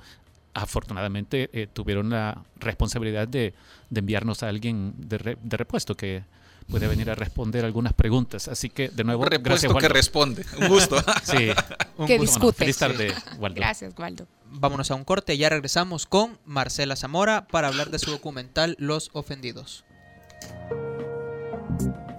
[0.53, 3.53] afortunadamente eh, tuvieron la responsabilidad de,
[3.93, 6.23] enviarnos a alguien de, de repuesto que
[6.71, 8.47] puede venir a responder algunas preguntas.
[8.47, 10.45] Así que, de nuevo, gracias, que responde.
[10.59, 10.95] Un gusto.
[11.23, 11.49] sí.
[11.97, 12.57] Un que discute.
[12.57, 13.57] feliz tarde, Waldo.
[13.57, 14.25] Gracias, Waldo.
[14.45, 15.37] Vámonos a un corte.
[15.37, 19.83] Ya regresamos con Marcela Zamora para hablar de su documental Los Ofendidos.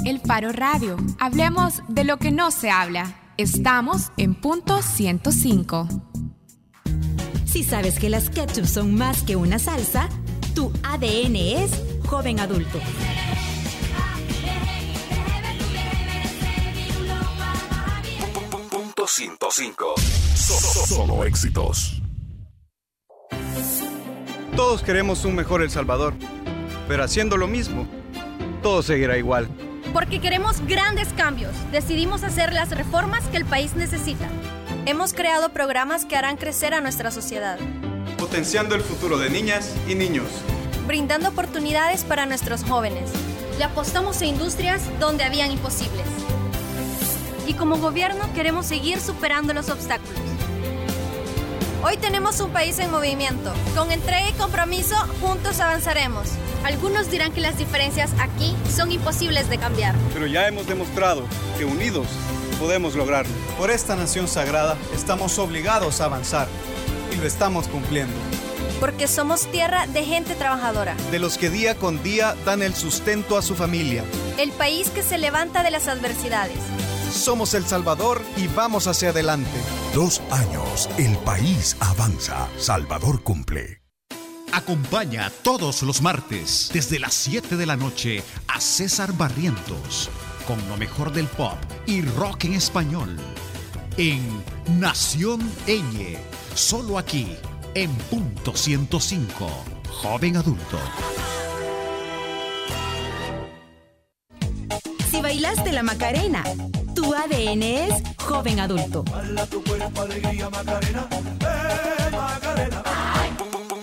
[0.04, 0.96] El Faro Radio.
[1.18, 3.16] Hablemos de lo que no se habla.
[3.38, 5.88] Estamos en punto 105.
[7.46, 10.08] Si sabes que las ketchup son más que una salsa,
[10.54, 11.70] tu ADN es
[12.06, 12.78] joven adulto.
[19.02, 19.94] Punto 105.
[20.86, 22.00] Solo éxitos.
[24.54, 26.14] Todos queremos un mejor El Salvador,
[26.86, 27.88] pero haciendo lo mismo,
[28.62, 29.48] todo seguirá igual.
[29.92, 34.28] Porque queremos grandes cambios, decidimos hacer las reformas que el país necesita.
[34.86, 37.58] Hemos creado programas que harán crecer a nuestra sociedad.
[38.18, 40.28] Potenciando el futuro de niñas y niños.
[40.86, 43.10] Brindando oportunidades para nuestros jóvenes.
[43.58, 46.06] Le apostamos a industrias donde habían imposibles.
[47.46, 50.32] Y como gobierno queremos seguir superando los obstáculos
[51.84, 53.52] Hoy tenemos un país en movimiento.
[53.74, 56.28] Con entrega y compromiso, juntos avanzaremos.
[56.62, 59.96] Algunos dirán que las diferencias aquí son imposibles de cambiar.
[60.14, 61.24] Pero ya hemos demostrado
[61.58, 62.06] que unidos
[62.60, 63.32] podemos lograrlo.
[63.58, 66.46] Por esta nación sagrada estamos obligados a avanzar
[67.12, 68.14] y lo estamos cumpliendo.
[68.78, 70.94] Porque somos tierra de gente trabajadora.
[71.10, 74.04] De los que día con día dan el sustento a su familia.
[74.38, 76.58] El país que se levanta de las adversidades
[77.12, 79.50] somos El Salvador y vamos hacia adelante.
[79.94, 82.48] Dos años, el país avanza.
[82.58, 83.82] Salvador cumple.
[84.52, 90.10] Acompaña todos los martes desde las 7 de la noche a César Barrientos
[90.46, 91.56] con lo mejor del pop
[91.86, 93.16] y rock en español
[93.96, 94.20] en
[94.80, 96.18] Nación Eñe,
[96.54, 97.36] solo aquí
[97.74, 99.48] en punto 105,
[99.88, 100.78] joven adulto.
[105.10, 106.42] Si bailaste la Macarena,
[107.02, 109.04] tu ADN es joven adulto.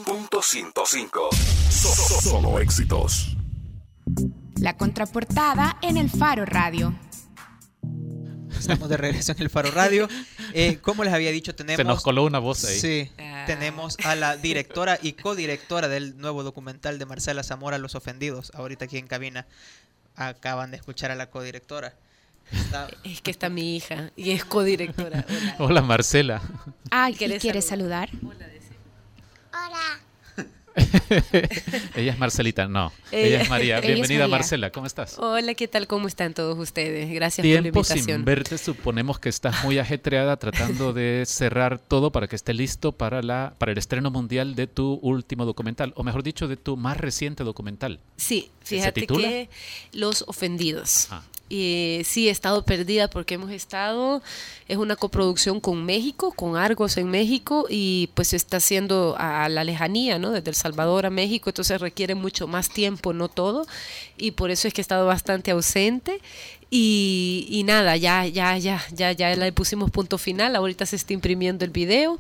[0.06, 1.30] Punto 105.
[1.70, 3.36] Solo éxitos.
[4.56, 6.98] La contraportada en el Faro Radio.
[8.58, 10.08] Estamos de regreso en el Faro Radio.
[10.54, 11.78] Eh, como les había dicho, tenemos.
[11.78, 12.80] Se nos coló una voz ahí.
[12.80, 13.12] Sí.
[13.46, 18.86] tenemos a la directora y codirectora del nuevo documental de Marcela Zamora, Los Ofendidos, ahorita
[18.86, 19.46] aquí en cabina.
[20.16, 21.96] Acaban de escuchar a la codirectora.
[23.04, 25.26] Es que está mi hija y es codirectora.
[25.60, 26.42] Hola, Marcela.
[26.92, 28.10] Ah, ¿quieres saludar?
[29.52, 30.00] Hola.
[31.96, 32.94] ella es Marcelita, no.
[33.12, 33.82] Ella, es María.
[33.82, 34.72] Bienvenida, Marcela.
[34.72, 35.18] ¿Cómo estás?
[35.20, 35.88] Hola, ¿qué tal?
[35.88, 37.10] ¿Cómo están todos ustedes?
[37.10, 38.06] Gracias por la invitación.
[38.06, 42.94] sin verte, suponemos que estás muy ajetreada tratando de cerrar todo para que esté listo
[42.94, 46.78] para, la, para el estreno mundial de tu último documental, o mejor dicho, de tu
[46.78, 48.00] más reciente documental.
[48.16, 49.50] Sí, fíjate que
[49.92, 51.08] Los Ofendidos.
[51.12, 51.24] Ah.
[51.50, 54.22] Y sí, he estado perdida porque hemos estado,
[54.68, 59.64] es una coproducción con México, con Argos en México, y pues está haciendo a la
[59.64, 60.30] lejanía, ¿no?
[60.30, 63.66] Desde El Salvador a México, entonces requiere mucho más tiempo, no todo,
[64.16, 66.22] y por eso es que he estado bastante ausente.
[66.72, 71.14] Y, y nada, ya, ya, ya, ya, ya le pusimos punto final, ahorita se está
[71.14, 72.20] imprimiendo el video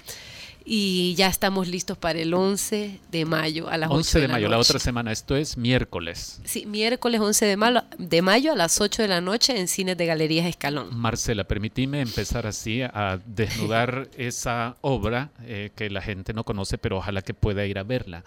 [0.65, 4.57] y ya estamos listos para el 11 de mayo a las 11 de, mayo, la,
[4.57, 6.41] otra semana, esto es miércoles.
[6.43, 9.97] Sí, miércoles 11 de mayo, de mayo a las 8 de la noche en Cines
[9.97, 10.95] de Galerías Escalón.
[10.95, 16.97] Marcela, permitime empezar así a desnudar esa obra eh, que la gente no conoce, pero
[16.97, 18.23] ojalá que pueda ir a verla.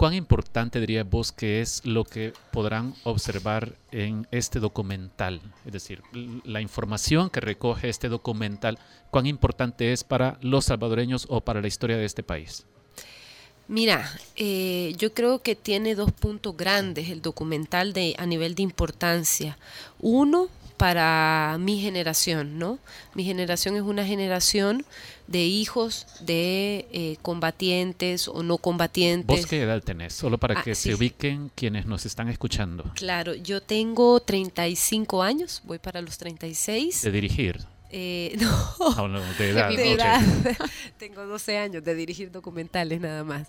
[0.00, 5.42] ¿Cuán importante dirías vos que es lo que podrán observar en este documental?
[5.66, 6.02] Es decir,
[6.42, 8.78] la información que recoge este documental,
[9.10, 12.64] ¿cuán importante es para los salvadoreños o para la historia de este país?
[13.68, 18.62] Mira, eh, yo creo que tiene dos puntos grandes el documental de, a nivel de
[18.62, 19.58] importancia.
[19.98, 20.48] Uno,
[20.80, 22.78] para mi generación, ¿no?
[23.14, 24.86] Mi generación es una generación
[25.26, 29.26] de hijos de eh, combatientes o no combatientes.
[29.26, 30.14] ¿Vos qué edad tenés?
[30.14, 32.84] Solo para ah, que se ubiquen quienes nos están escuchando.
[32.94, 37.02] Claro, yo tengo 35 años, voy para los 36.
[37.02, 37.60] De dirigir.
[37.92, 39.50] Eh, no, de
[39.92, 40.20] edad.
[40.98, 43.46] Tengo 12 años de dirigir documentales nada más.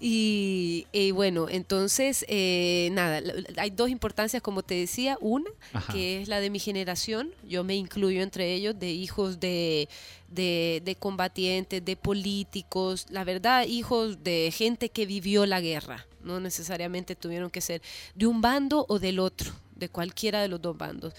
[0.00, 3.22] Y, bueno, entonces, eh, nada,
[3.56, 5.16] hay dos importancias, como te decía.
[5.20, 5.50] Una,
[5.92, 7.30] que es la de mi generación.
[7.48, 9.88] Yo me incluyo entre ellos de hijos de,
[10.28, 16.06] de, de combatientes, de políticos, la verdad, hijos de gente que vivió la guerra.
[16.22, 17.80] No necesariamente tuvieron que ser
[18.14, 21.14] de un bando o del otro de cualquiera de los dos bandos,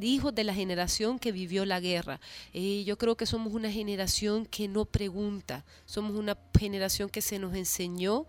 [0.00, 2.20] hijos de la generación que vivió la guerra.
[2.54, 7.38] Eh, yo creo que somos una generación que no pregunta, somos una generación que se
[7.38, 8.26] nos enseñó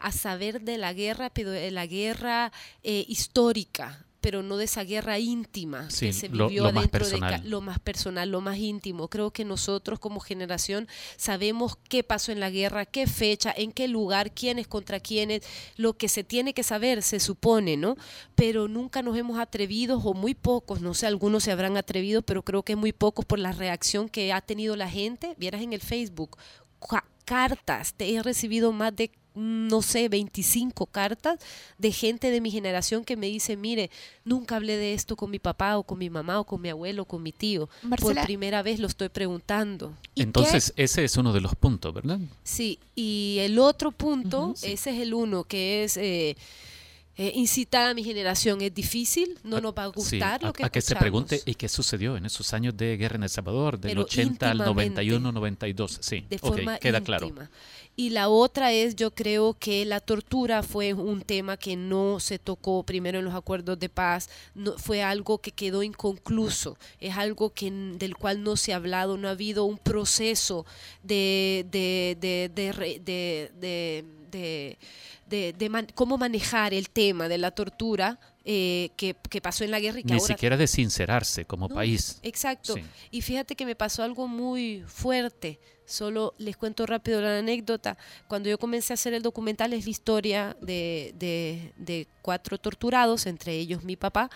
[0.00, 4.84] a saber de la guerra, pero de la guerra eh, histórica, pero no de esa
[4.84, 7.42] guerra íntima que se vivió lo, más personal.
[7.42, 9.08] de lo más personal, lo más íntimo.
[9.08, 13.88] Creo que nosotros como generación sabemos qué pasó en la guerra, qué fecha, en qué
[13.88, 15.42] lugar, quiénes contra quiénes,
[15.76, 17.96] lo que se tiene que saber, se supone, ¿no?
[18.34, 22.42] Pero nunca nos hemos atrevido, o muy pocos, no sé, algunos se habrán atrevido, pero
[22.42, 25.34] creo que muy pocos por la reacción que ha tenido la gente.
[25.38, 26.36] Vieras en el Facebook,
[27.24, 31.38] cartas, te he recibido más de no sé, 25 cartas
[31.78, 33.90] de gente de mi generación que me dice, mire,
[34.24, 37.02] nunca hablé de esto con mi papá o con mi mamá o con mi abuelo
[37.02, 37.68] o con mi tío.
[37.98, 39.94] Por primera vez lo estoy preguntando.
[40.16, 42.18] Entonces, ese es uno de los puntos, ¿verdad?
[42.42, 45.96] Sí, y el otro punto, ese es el uno, que es...
[45.96, 46.36] Eh,
[47.20, 50.68] eh, incitar a mi generación es difícil, no nos va a gustar lo que a,
[50.68, 53.98] que se pregunte y qué sucedió en esos años de guerra en El Salvador, del
[53.98, 57.34] 80 al 91, 92, sí, de forma queda claro.
[57.98, 62.38] Y la otra es, yo creo que la tortura fue un tema que no se
[62.38, 67.50] tocó primero en los acuerdos de paz, no, fue algo que quedó inconcluso, es algo
[67.50, 70.64] que, del cual no se ha hablado, no ha habido un proceso
[71.02, 72.48] de, de, de,
[75.28, 80.04] de cómo manejar el tema de la tortura eh, que, pasó en la guerra y
[80.04, 82.20] que Ni siquiera de sincerarse como país.
[82.22, 82.76] Exacto.
[83.10, 85.58] Y fíjate que me pasó algo muy fuerte.
[85.88, 87.96] Solo les cuento rápido la anécdota.
[88.28, 93.84] Cuando yo comencé a hacer el documental es la historia de, cuatro torturados, entre ellos
[93.84, 94.28] mi papá.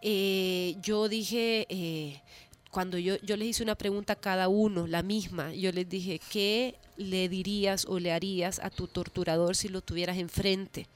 [0.00, 2.22] Eh, yo dije, eh,
[2.70, 6.20] cuando yo, yo les hice una pregunta a cada uno, la misma, yo les dije,
[6.30, 10.86] ¿qué le dirías o le harías a tu torturador si lo tuvieras enfrente?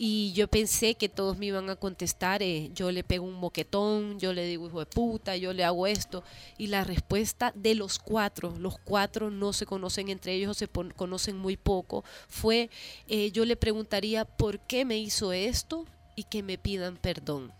[0.00, 4.20] Y yo pensé que todos me iban a contestar, eh, yo le pego un moquetón,
[4.20, 6.22] yo le digo hijo de puta, yo le hago esto.
[6.56, 10.68] Y la respuesta de los cuatro, los cuatro no se conocen entre ellos o se
[10.68, 12.70] conocen muy poco, fue
[13.08, 15.84] eh, yo le preguntaría por qué me hizo esto
[16.14, 17.50] y que me pidan perdón.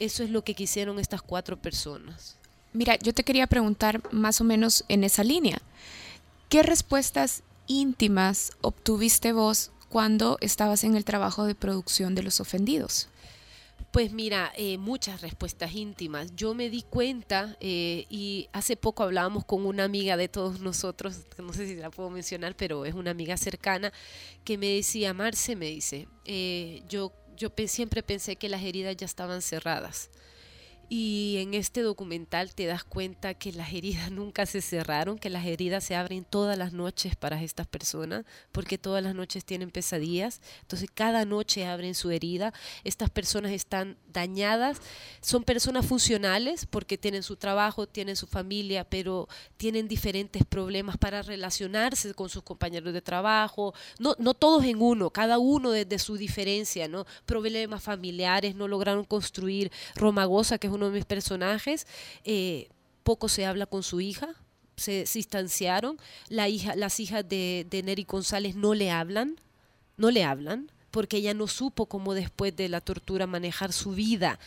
[0.00, 2.36] Eso es lo que quisieron estas cuatro personas.
[2.72, 5.62] Mira, yo te quería preguntar más o menos en esa línea.
[6.48, 13.06] ¿Qué respuestas íntimas obtuviste vos cuando estabas en el trabajo de producción de Los Ofendidos?
[13.92, 16.34] Pues mira, eh, muchas respuestas íntimas.
[16.34, 21.20] Yo me di cuenta eh, y hace poco hablábamos con una amiga de todos nosotros,
[21.38, 23.92] no sé si la puedo mencionar, pero es una amiga cercana,
[24.42, 29.06] que me decía, Marce, me dice, eh, yo, yo siempre pensé que las heridas ya
[29.06, 30.10] estaban cerradas
[30.88, 35.46] y en este documental te das cuenta que las heridas nunca se cerraron, que las
[35.46, 40.40] heridas se abren todas las noches para estas personas, porque todas las noches tienen pesadillas.
[40.62, 42.52] Entonces cada noche abren su herida.
[42.84, 44.78] Estas personas están dañadas,
[45.20, 51.20] son personas funcionales porque tienen su trabajo, tienen su familia, pero tienen diferentes problemas para
[51.20, 53.74] relacionarse con sus compañeros de trabajo.
[53.98, 57.04] No, no todos en uno, cada uno desde su diferencia, ¿no?
[57.26, 61.86] Problemas familiares, no lograron construir Romagosa, que es uno de mis personajes,
[62.24, 62.68] eh,
[63.02, 64.34] poco se habla con su hija,
[64.76, 65.98] se, distanciaron,
[66.28, 69.36] la hija, las hijas de, de Neri González no le hablan,
[69.96, 74.38] no le hablan, porque ella no supo cómo después de la tortura manejar su vida.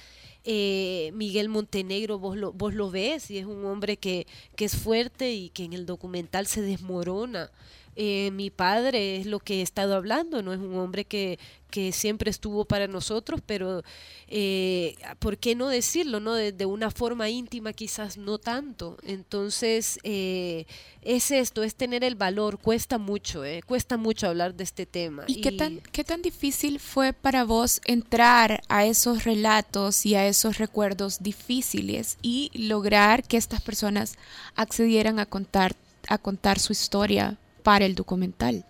[0.45, 4.77] Eh, Miguel Montenegro, vos lo, vos lo ves, y es un hombre que, que es
[4.77, 7.51] fuerte y que en el documental se desmorona.
[7.99, 11.39] Eh, mi padre es lo que he estado hablando, no es un hombre que,
[11.71, 13.81] que siempre estuvo para nosotros, pero
[14.27, 16.19] eh, ¿por qué no decirlo?
[16.19, 18.99] no de, una forma íntima quizás no tanto.
[19.01, 20.67] Entonces, eh,
[21.01, 25.23] es esto, es tener el valor, cuesta mucho, cuesta mucho hablar de este tema.
[25.25, 30.27] ¿Y, qué, tan, qué tan difícil fue para vos entrar a esos relatos y a
[30.27, 34.19] esos recuerdos difíciles y lograr que estas personas
[34.53, 35.75] accedieran a contar,
[36.07, 38.63] a contar su historia para el documental.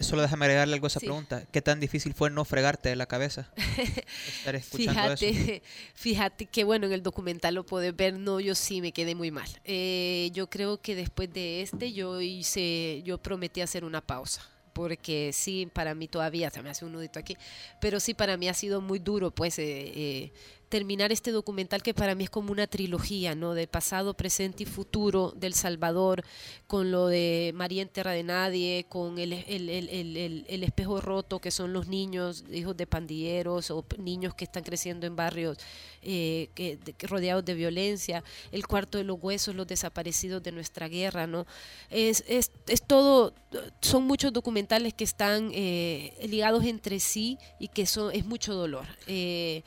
[0.00, 1.44] Solo déjame agregarle algo a esa pregunta.
[1.52, 3.52] ¿Qué tan difícil fue no fregarte de la cabeza?
[4.26, 5.64] Estar escuchando fíjate, eso?
[5.94, 9.30] fíjate que bueno, en el documental lo puedes ver, no, yo sí me quedé muy
[9.30, 9.48] mal.
[9.64, 15.30] Eh, yo creo que después de este yo hice, yo prometí hacer una pausa porque
[15.32, 17.36] sí, para mí todavía se me hace un nudito aquí,
[17.80, 20.32] pero sí para mí ha sido muy duro, pues, eh, eh,
[20.72, 23.52] terminar este documental que para mí es como una trilogía, ¿no?
[23.52, 26.24] De pasado, presente y futuro del Salvador,
[26.66, 31.74] con lo de María en Tierra de Nadie, con el, el, espejo roto, que son
[31.74, 35.58] los niños, hijos de pandilleros o niños que están creciendo en barrios
[36.00, 41.26] eh, que, rodeados de violencia, el cuarto de los huesos, los desaparecidos de nuestra guerra,
[41.26, 41.44] ¿no?
[41.90, 43.34] Es, es, es todo,
[43.82, 48.86] son muchos documentales que están eh, ligados entre sí y que son, es mucho dolor.
[49.06, 49.64] Eh,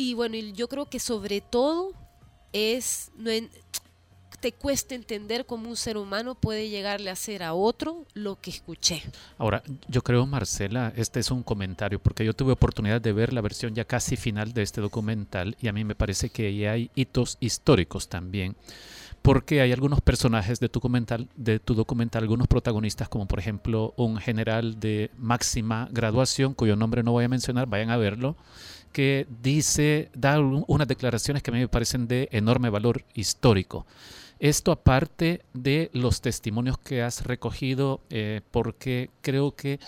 [0.00, 1.92] y bueno, yo creo que sobre todo
[2.54, 3.30] es, no
[4.40, 8.48] te cuesta entender cómo un ser humano puede llegarle a hacer a otro lo que
[8.48, 9.02] escuché.
[9.36, 13.42] Ahora, yo creo, Marcela, este es un comentario, porque yo tuve oportunidad de ver la
[13.42, 16.90] versión ya casi final de este documental y a mí me parece que ahí hay
[16.94, 18.56] hitos históricos también
[19.22, 23.92] porque hay algunos personajes de tu documental, de tu documental, algunos protagonistas, como por ejemplo
[23.98, 28.36] un general de máxima graduación, cuyo nombre no voy a mencionar, vayan a verlo,
[28.92, 33.86] que dice, da unas declaraciones que a mí me parecen de enorme valor histórico.
[34.38, 39.78] Esto aparte de los testimonios que has recogido, eh, porque creo que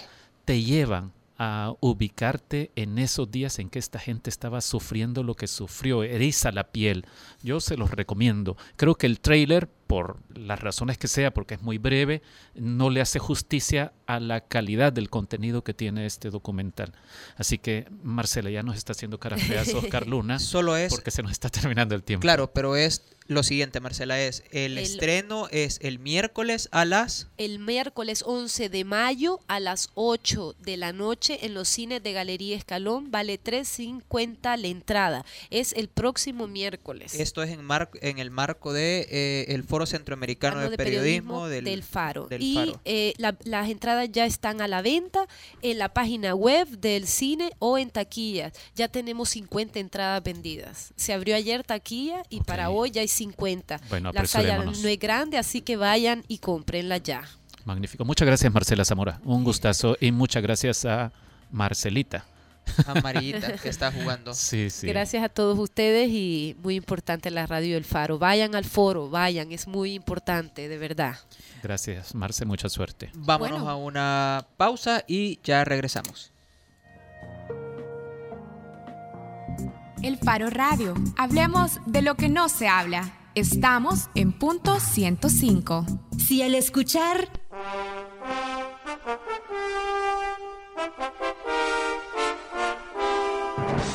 [0.45, 5.47] te llevan a ubicarte en esos días en que esta gente estaba sufriendo lo que
[5.47, 7.05] sufrió, eriza la piel.
[7.43, 8.57] Yo se los recomiendo.
[8.77, 12.23] Creo que el trailer por las razones que sea, porque es muy breve,
[12.55, 16.95] no le hace justicia a la calidad del contenido que tiene este documental.
[17.37, 21.23] Así que Marcela ya nos está haciendo cara feas Oscar Luna, Solo es, porque se
[21.23, 22.23] nos está terminando el tiempo.
[22.23, 27.29] Claro, pero es lo siguiente, Marcela, es el, estreno es el miércoles a las...
[27.39, 32.13] El miércoles 11 de mayo a las 8 de la noche en los cines de
[32.13, 35.25] Galería Escalón, vale 3.50 la entrada.
[35.51, 37.15] Es el próximo miércoles.
[37.15, 41.83] Esto es en, mar en el marco de eh, el Foro Centroamericano de, Periodismo, del,
[41.83, 42.29] Faro.
[42.39, 45.27] y eh, las entradas ya están a la venta
[45.63, 48.53] en la página web del cine o en taquillas.
[48.75, 50.93] Ya tenemos 50 entradas vendidas.
[50.97, 53.81] Se abrió ayer taquilla y para hoy ya hay 50.
[54.13, 57.23] la sala no es grande, así que vayan y cómprenla ya.
[57.65, 58.05] Magnífico.
[58.05, 59.21] Muchas gracias, Marcela Zamora.
[59.25, 61.13] Un gustazo y muchas gracias a
[61.51, 62.25] Marcelita
[62.87, 64.33] amarillita que está jugando.
[64.43, 64.87] Sí, sí.
[64.87, 68.19] Gracias a todos ustedes y muy importante la radio del Faro.
[68.19, 71.17] Vayan al foro, vayan, es muy importante, de verdad.
[71.63, 73.11] Gracias, Marce, mucha suerte.
[73.15, 76.33] Vámonos a una pausa y ya regresamos.
[80.03, 80.95] El Faro Radio.
[81.17, 83.13] Hablemos de lo que no se habla.
[83.35, 85.87] Estamos en punto 105.
[86.19, 87.29] Si al escuchar...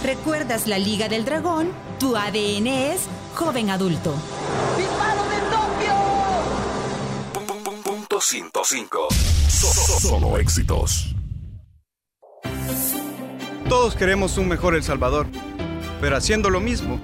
[0.08, 1.74] ¿Recuerdas la Liga del Dragón?
[1.99, 3.01] Tu ADN es
[3.36, 4.16] joven adulto.
[4.78, 5.93] ¡Disparo de Tokio!
[7.84, 9.10] Punto 105.
[9.99, 11.14] Solo éxitos.
[13.68, 15.28] Todos queremos un mejor El Salvador.
[15.99, 17.01] pero haciendo lo mismo,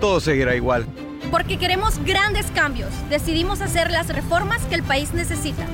[0.00, 0.86] todo seguirá igual.
[1.30, 5.66] Porque queremos grandes cambios, decidimos hacer las reformas que el país necesita.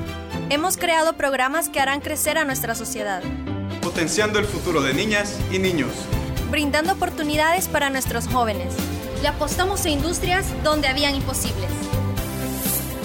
[0.50, 3.22] Hemos creado programas que harán crecer a nuestra sociedad.
[3.80, 5.92] Potenciando el futuro de niñas y niños.
[6.50, 8.74] Brindando oportunidades para nuestros jóvenes.
[9.20, 11.70] Le apostamos a industrias donde habían imposibles.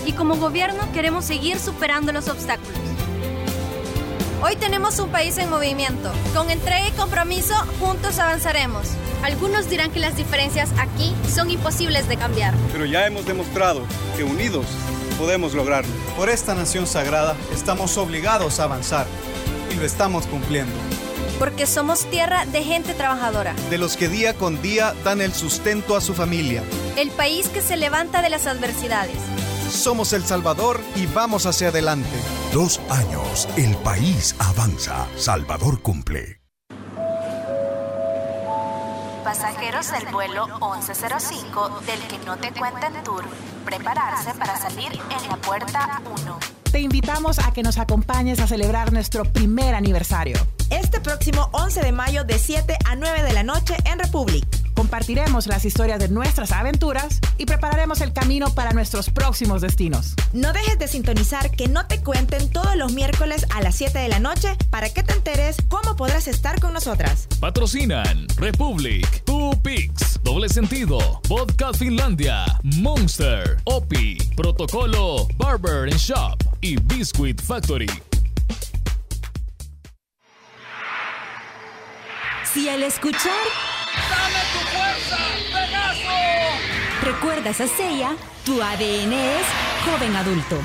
[0.05, 2.71] Y como gobierno queremos seguir superando los obstáculos.
[4.41, 6.11] Hoy tenemos un país en movimiento.
[6.33, 8.87] Con entrega y compromiso, juntos avanzaremos.
[9.23, 12.53] Algunos dirán que las diferencias aquí son imposibles de cambiar.
[12.71, 13.81] Pero ya hemos demostrado
[14.15, 14.65] que unidos
[15.17, 15.91] podemos lograrlo.
[16.17, 19.05] Por esta nación sagrada estamos obligados a avanzar
[19.71, 20.73] y lo estamos cumpliendo.
[21.39, 23.53] Porque somos tierra de gente trabajadora.
[23.69, 26.63] De los que día con día dan el sustento a su familia.
[26.95, 29.17] El país que se levanta de las adversidades.
[29.71, 32.09] Somos El Salvador y vamos hacia adelante.
[32.53, 35.07] Dos años, el país avanza.
[35.17, 36.42] Salvador cumple.
[39.33, 43.23] Pasajeros del vuelo 1105 del que no te cuenten tour,
[43.65, 46.39] prepararse para salir en la puerta 1.
[46.71, 50.37] Te invitamos a que nos acompañes a celebrar nuestro primer aniversario.
[50.69, 54.62] Este próximo 11 de mayo de 7 a 9 de la noche en Republic.
[54.73, 60.13] Compartiremos las historias de nuestras aventuras y prepararemos el camino para nuestros próximos destinos.
[60.33, 64.07] No dejes de sintonizar que no te cuenten todos los miércoles a las 7 de
[64.07, 67.27] la noche para que te enteres cómo podrás estar con nosotras.
[67.39, 77.41] Patrocinan Republic, Two Pix, Doble Sentido, Vodka Finlandia, Monster, Opi, Protocolo, Barber Shop y Biscuit
[77.41, 77.89] Factory.
[82.53, 83.31] Si al escuchar
[84.09, 85.17] ¡Dame tu fuerza,
[85.51, 87.03] Pegaso!
[87.03, 88.15] recuerdas a Seiya,
[88.45, 89.45] tu ADN es
[89.85, 90.59] joven adulto.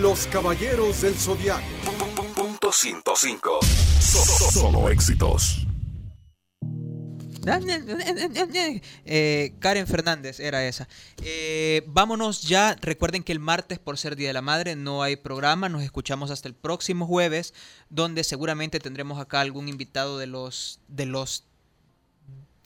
[0.00, 1.62] Los Caballeros del Zodiaco.
[2.34, 3.60] Punto 105.
[4.00, 5.66] Solo éxitos.
[9.04, 10.88] Eh, Karen Fernández era esa.
[11.22, 12.76] Eh, vámonos ya.
[12.80, 15.68] Recuerden que el martes, por ser Día de la Madre, no hay programa.
[15.68, 17.52] Nos escuchamos hasta el próximo jueves,
[17.90, 21.46] donde seguramente tendremos acá algún invitado de los de los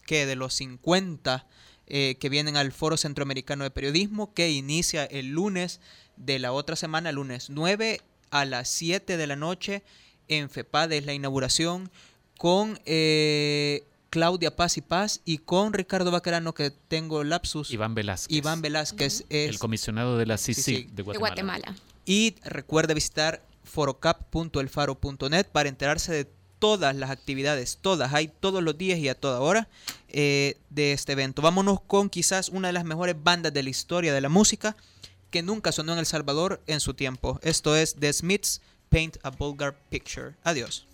[0.07, 1.45] que de los 50
[1.85, 5.79] eh, que vienen al Foro Centroamericano de Periodismo, que inicia el lunes
[6.15, 8.01] de la otra semana, lunes 9
[8.31, 9.83] a las 7 de la noche
[10.27, 11.91] en FEPAD, es la inauguración,
[12.37, 17.71] con eh, Claudia Paz y Paz y con Ricardo Bacarano, que tengo lapsus.
[17.71, 18.35] Iván Velázquez.
[18.35, 20.83] Iván Velázquez es el comisionado de la CICIG Sí, sí.
[20.89, 21.35] de De Guatemala.
[21.59, 21.75] Guatemala.
[22.05, 28.99] Y recuerde visitar forocap.elfaro.net para enterarse de todas las actividades, todas, hay todos los días
[28.99, 29.67] y a toda hora
[30.09, 31.41] eh, de este evento.
[31.41, 34.75] Vámonos con quizás una de las mejores bandas de la historia de la música
[35.29, 37.39] que nunca sonó en El Salvador en su tiempo.
[37.43, 40.33] Esto es The Smiths Paint a Vulgar Picture.
[40.43, 40.86] Adiós.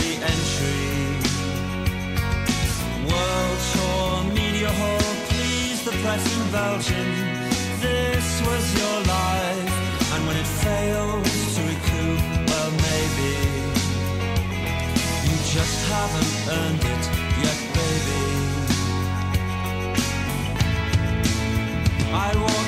[0.00, 0.86] The entry,
[3.10, 4.70] World tour, media
[5.28, 7.10] please the press in Belgium.
[7.80, 13.32] This was your life, and when it fails to recoup, well maybe
[15.26, 17.04] you just haven't earned it
[17.44, 18.24] yet, baby.
[22.12, 22.67] I walk